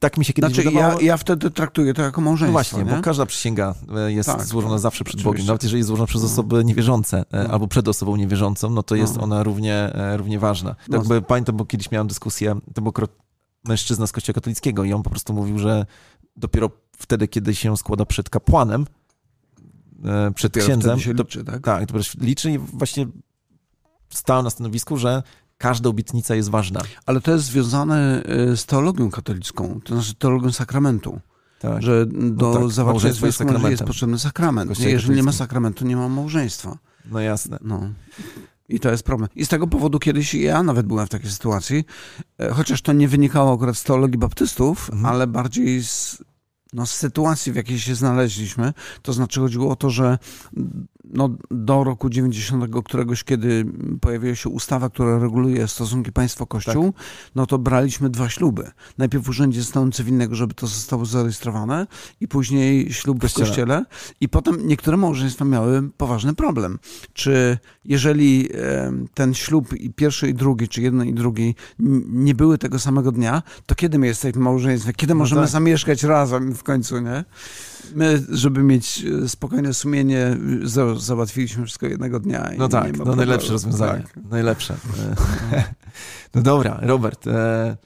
tak 0.00 0.18
mi 0.18 0.24
się 0.24 0.32
kiedyś 0.32 0.54
znaczy, 0.54 0.68
wydawało. 0.68 1.00
Ja, 1.00 1.06
ja 1.06 1.16
wtedy 1.16 1.50
traktuję 1.50 1.94
to 1.94 2.02
jako 2.02 2.20
małżeństwo. 2.20 2.46
No 2.46 2.52
właśnie, 2.52 2.84
nie? 2.84 2.96
bo 2.96 3.02
każda 3.02 3.26
przysięga 3.26 3.74
e, 3.96 4.12
jest 4.12 4.28
tak, 4.28 4.44
złożona 4.44 4.78
zawsze 4.78 5.04
przed 5.04 5.14
oczywiście. 5.14 5.30
Bogiem. 5.30 5.46
Nawet 5.46 5.62
jeżeli 5.62 5.78
jest 5.78 5.88
złożona 5.88 6.06
przez 6.06 6.22
no. 6.22 6.28
osoby 6.28 6.64
niewierzące 6.64 7.24
e, 7.30 7.44
no. 7.44 7.50
albo 7.50 7.68
przed 7.68 7.88
osobą 7.88 8.16
niewierzącą, 8.16 8.70
no 8.70 8.82
to 8.82 8.94
jest 8.94 9.16
no. 9.16 9.22
ona 9.22 9.42
równie, 9.42 9.74
e, 9.74 10.16
równie 10.16 10.38
ważna. 10.38 10.76
No. 10.88 10.96
Jakby, 10.96 11.22
pamiętam, 11.22 11.56
bo 11.56 11.64
kiedyś 11.64 11.90
miałem 11.90 12.08
dyskusję, 12.08 12.60
to 12.74 12.82
był 12.82 12.92
mężczyzna 13.64 14.06
z 14.06 14.12
kościoła 14.12 14.34
katolickiego 14.34 14.84
i 14.84 14.92
on 14.92 15.02
po 15.02 15.10
prostu 15.10 15.32
mówił, 15.32 15.58
że 15.58 15.86
dopiero 16.36 16.70
wtedy, 16.98 17.28
kiedy 17.28 17.54
się 17.54 17.76
składa 17.76 18.06
przed 18.06 18.30
kapłanem, 18.30 18.86
przed 20.34 20.52
dopiero 20.52 20.66
księdzem, 20.66 21.00
się 21.00 21.12
liczy, 21.12 21.44
tak? 21.44 21.64
Tak, 21.64 21.88
liczy 22.20 22.50
i 22.50 22.58
właśnie 22.58 23.06
stał 24.10 24.42
na 24.42 24.50
stanowisku, 24.50 24.96
że 24.96 25.22
każda 25.60 25.88
obietnica 25.88 26.34
jest 26.34 26.48
ważna. 26.48 26.80
Ale 27.06 27.20
to 27.20 27.32
jest 27.32 27.44
związane 27.44 28.22
e, 28.22 28.56
z 28.56 28.66
teologią 28.66 29.10
katolicką, 29.10 29.80
to 29.84 29.94
znaczy 29.94 30.14
teologią 30.14 30.52
sakramentu. 30.52 31.20
Tak. 31.58 31.82
Że 31.82 32.06
do 32.06 32.52
no 32.52 32.60
tak, 32.60 32.70
zawarcia 32.70 33.12
swojego 33.12 33.68
jest 33.68 33.84
potrzebny 33.84 34.18
sakrament. 34.18 34.78
Nie, 34.78 34.90
jeżeli 34.90 35.16
nie 35.16 35.22
ma 35.22 35.32
sakramentu, 35.32 35.86
nie 35.86 35.96
ma 35.96 36.08
małżeństwa. 36.08 36.78
No 37.10 37.20
jasne. 37.20 37.58
No. 37.62 37.90
I 38.68 38.80
to 38.80 38.90
jest 38.90 39.02
problem. 39.02 39.28
I 39.36 39.44
z 39.44 39.48
tego 39.48 39.66
powodu 39.66 39.98
kiedyś 39.98 40.34
ja 40.34 40.62
nawet 40.62 40.86
byłem 40.86 41.06
w 41.06 41.10
takiej 41.10 41.30
sytuacji, 41.30 41.84
e, 42.38 42.50
chociaż 42.50 42.82
to 42.82 42.92
nie 42.92 43.08
wynikało 43.08 43.54
akurat 43.54 43.76
z 43.76 43.84
teologii 43.84 44.18
baptystów, 44.18 44.90
mhm. 44.90 45.14
ale 45.14 45.26
bardziej 45.26 45.84
z, 45.84 46.24
no, 46.72 46.86
z 46.86 46.90
sytuacji, 46.90 47.52
w 47.52 47.56
jakiej 47.56 47.80
się 47.80 47.94
znaleźliśmy. 47.94 48.72
To 49.02 49.12
znaczy 49.12 49.40
chodziło 49.40 49.70
o 49.70 49.76
to, 49.76 49.90
że 49.90 50.18
no, 51.14 51.30
do 51.50 51.84
roku 51.84 52.10
90 52.10 52.64
któregoś, 52.84 53.24
kiedy 53.24 53.64
pojawiła 54.00 54.34
się 54.34 54.48
ustawa, 54.48 54.90
która 54.90 55.18
reguluje 55.18 55.68
stosunki 55.68 56.12
państwo-kościół, 56.12 56.92
tak. 56.92 57.02
no 57.34 57.46
to 57.46 57.58
braliśmy 57.58 58.10
dwa 58.10 58.28
śluby. 58.28 58.70
Najpierw 58.98 59.24
w 59.24 59.28
Urzędzie 59.28 59.64
Stanu 59.64 59.90
Cywilnego, 59.90 60.34
żeby 60.34 60.54
to 60.54 60.66
zostało 60.66 61.06
zarejestrowane 61.06 61.86
i 62.20 62.28
później 62.28 62.92
ślub 62.92 63.18
w 63.18 63.20
kościele. 63.20 63.46
kościele. 63.46 63.84
I 64.20 64.28
potem 64.28 64.66
niektóre 64.66 64.96
małżeństwa 64.96 65.44
miały 65.44 65.90
poważny 65.96 66.34
problem. 66.34 66.78
Czy 67.12 67.58
jeżeli 67.84 68.48
ten 69.14 69.34
ślub 69.34 69.74
i 69.74 69.90
pierwszy 69.90 70.28
i 70.28 70.34
drugi, 70.34 70.68
czy 70.68 70.82
jeden 70.82 71.06
i 71.06 71.14
drugi 71.14 71.54
nie 72.08 72.34
były 72.34 72.58
tego 72.58 72.78
samego 72.78 73.12
dnia, 73.12 73.42
to 73.66 73.74
kiedy 73.74 73.98
my 73.98 74.06
jesteśmy 74.06 74.40
małżeństwem? 74.40 74.94
Kiedy 74.96 75.14
no 75.14 75.18
możemy 75.18 75.42
tak. 75.42 75.50
zamieszkać 75.50 76.02
razem 76.02 76.54
w 76.54 76.62
końcu, 76.62 77.00
nie? 77.00 77.24
My, 77.94 78.24
żeby 78.28 78.62
mieć 78.62 79.04
e, 79.24 79.28
spokojne 79.28 79.74
sumienie, 79.74 80.36
załatwiliśmy 80.96 81.64
wszystko 81.64 81.86
jednego 81.86 82.20
dnia. 82.20 82.50
no 82.58 82.68
tak, 82.68 82.98
no 82.98 83.16
najlepsze 83.16 83.52
rozwiązanie. 83.52 84.02
Tak. 84.02 84.24
Najlepsze. 84.30 84.76
no 86.34 86.42
dobra, 86.42 86.78
Robert. 86.82 87.26
E, 87.26 87.76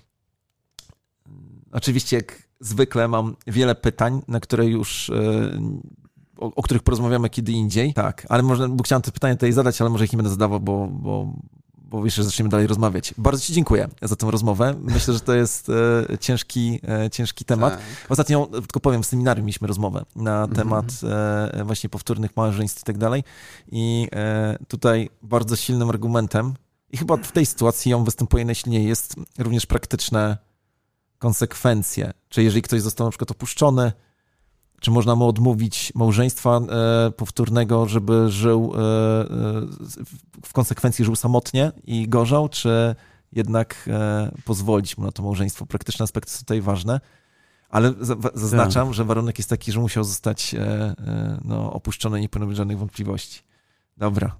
oczywiście, 1.72 2.16
jak 2.16 2.42
zwykle, 2.60 3.08
mam 3.08 3.36
wiele 3.46 3.74
pytań, 3.74 4.22
na 4.28 4.40
które 4.40 4.66
już. 4.66 5.10
E, 5.10 5.60
o, 6.38 6.54
o, 6.54 6.62
których 6.62 6.82
porozmawiamy 6.82 7.30
kiedy 7.30 7.52
indziej. 7.52 7.94
Tak, 7.94 8.26
ale 8.28 8.42
może, 8.42 8.68
bo 8.68 8.84
chciałem 8.84 9.02
te 9.02 9.12
pytania 9.12 9.34
tutaj 9.34 9.52
zadać, 9.52 9.80
ale 9.80 9.90
może 9.90 10.04
ich 10.04 10.12
nie 10.12 10.16
będę 10.16 10.30
zadawał, 10.30 10.60
bo, 10.60 10.86
bo, 10.86 11.34
bo 11.94 12.04
jeszcze 12.04 12.24
zaczniemy 12.24 12.48
dalej 12.48 12.66
rozmawiać. 12.66 13.14
Bardzo 13.18 13.42
Ci 13.42 13.52
dziękuję 13.52 13.88
za 14.02 14.16
tę 14.16 14.30
rozmowę. 14.30 14.74
Myślę, 14.80 15.14
że 15.14 15.20
to 15.20 15.34
jest 15.34 15.68
e, 16.10 16.18
ciężki, 16.18 16.80
e, 16.88 17.10
ciężki 17.10 17.44
temat. 17.44 17.74
Tak. 17.74 17.82
Ostatnio, 18.08 18.46
tylko 18.46 18.80
powiem, 18.80 19.02
w 19.02 19.06
seminarium 19.06 19.46
mieliśmy 19.46 19.68
rozmowę 19.68 20.04
na 20.16 20.44
mhm. 20.44 20.56
temat 20.56 20.84
e, 21.52 21.64
właśnie 21.64 21.90
powtórnych 21.90 22.36
małżeństw 22.36 22.82
i 22.82 22.84
tak 22.84 22.98
dalej. 22.98 23.24
I 23.72 24.08
e, 24.12 24.58
tutaj 24.68 25.10
bardzo 25.22 25.56
silnym 25.56 25.90
argumentem, 25.90 26.54
i 26.90 26.96
chyba 26.96 27.16
w 27.16 27.32
tej 27.32 27.46
sytuacji 27.46 27.94
on 27.94 28.04
występuje 28.04 28.44
najsilniej, 28.44 28.86
jest 28.86 29.14
również 29.38 29.66
praktyczne 29.66 30.38
konsekwencje? 31.18 32.12
Czy 32.28 32.42
jeżeli 32.42 32.62
ktoś 32.62 32.82
został 32.82 33.06
na 33.06 33.10
przykład 33.10 33.30
opuszczony, 33.30 33.92
czy 34.84 34.90
można 34.90 35.14
mu 35.14 35.28
odmówić 35.28 35.92
małżeństwa 35.94 36.60
e, 36.60 37.10
powtórnego, 37.10 37.86
żeby 37.88 38.30
żył 38.30 38.72
e, 38.74 38.78
e, 38.78 38.82
w 40.44 40.52
konsekwencji 40.52 41.04
żył 41.04 41.16
samotnie 41.16 41.72
i 41.84 42.08
gorzał, 42.08 42.48
czy 42.48 42.94
jednak 43.32 43.90
pozwolić 44.44 44.98
mu 44.98 45.04
na 45.04 45.12
to 45.12 45.22
małżeństwo? 45.22 45.66
Praktyczne 45.66 46.02
aspekty 46.02 46.32
są 46.32 46.38
tutaj 46.38 46.60
ważne. 46.60 47.00
Ale 47.68 47.94
zaznaczam, 48.34 48.88
tak. 48.88 48.94
że 48.94 49.04
warunek 49.04 49.38
jest 49.38 49.50
taki, 49.50 49.72
że 49.72 49.80
musiał 49.80 50.04
zostać 50.04 50.54
no, 51.44 51.72
opuszczony, 51.72 52.20
nie 52.20 52.28
powinno 52.28 52.46
być 52.48 52.56
żadnych 52.56 52.78
wątpliwości. 52.78 53.42
Dobra. 53.96 54.36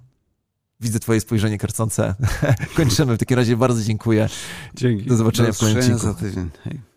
Widzę 0.79 0.99
twoje 0.99 1.21
spojrzenie 1.21 1.57
karcące. 1.57 2.15
Kończymy. 2.77 3.15
W 3.15 3.19
takim 3.19 3.37
razie 3.37 3.57
bardzo 3.57 3.83
dziękuję. 3.83 4.29
Dzięki. 4.75 5.05
Do 5.05 5.15
zobaczenia 5.15 5.49
Do 5.49 5.53
w 5.53 5.57
kolejnym 5.57 5.83
odcinku. 5.83 6.05
za 6.05 6.13
tydzień. 6.13 6.49
Hej. 6.63 6.94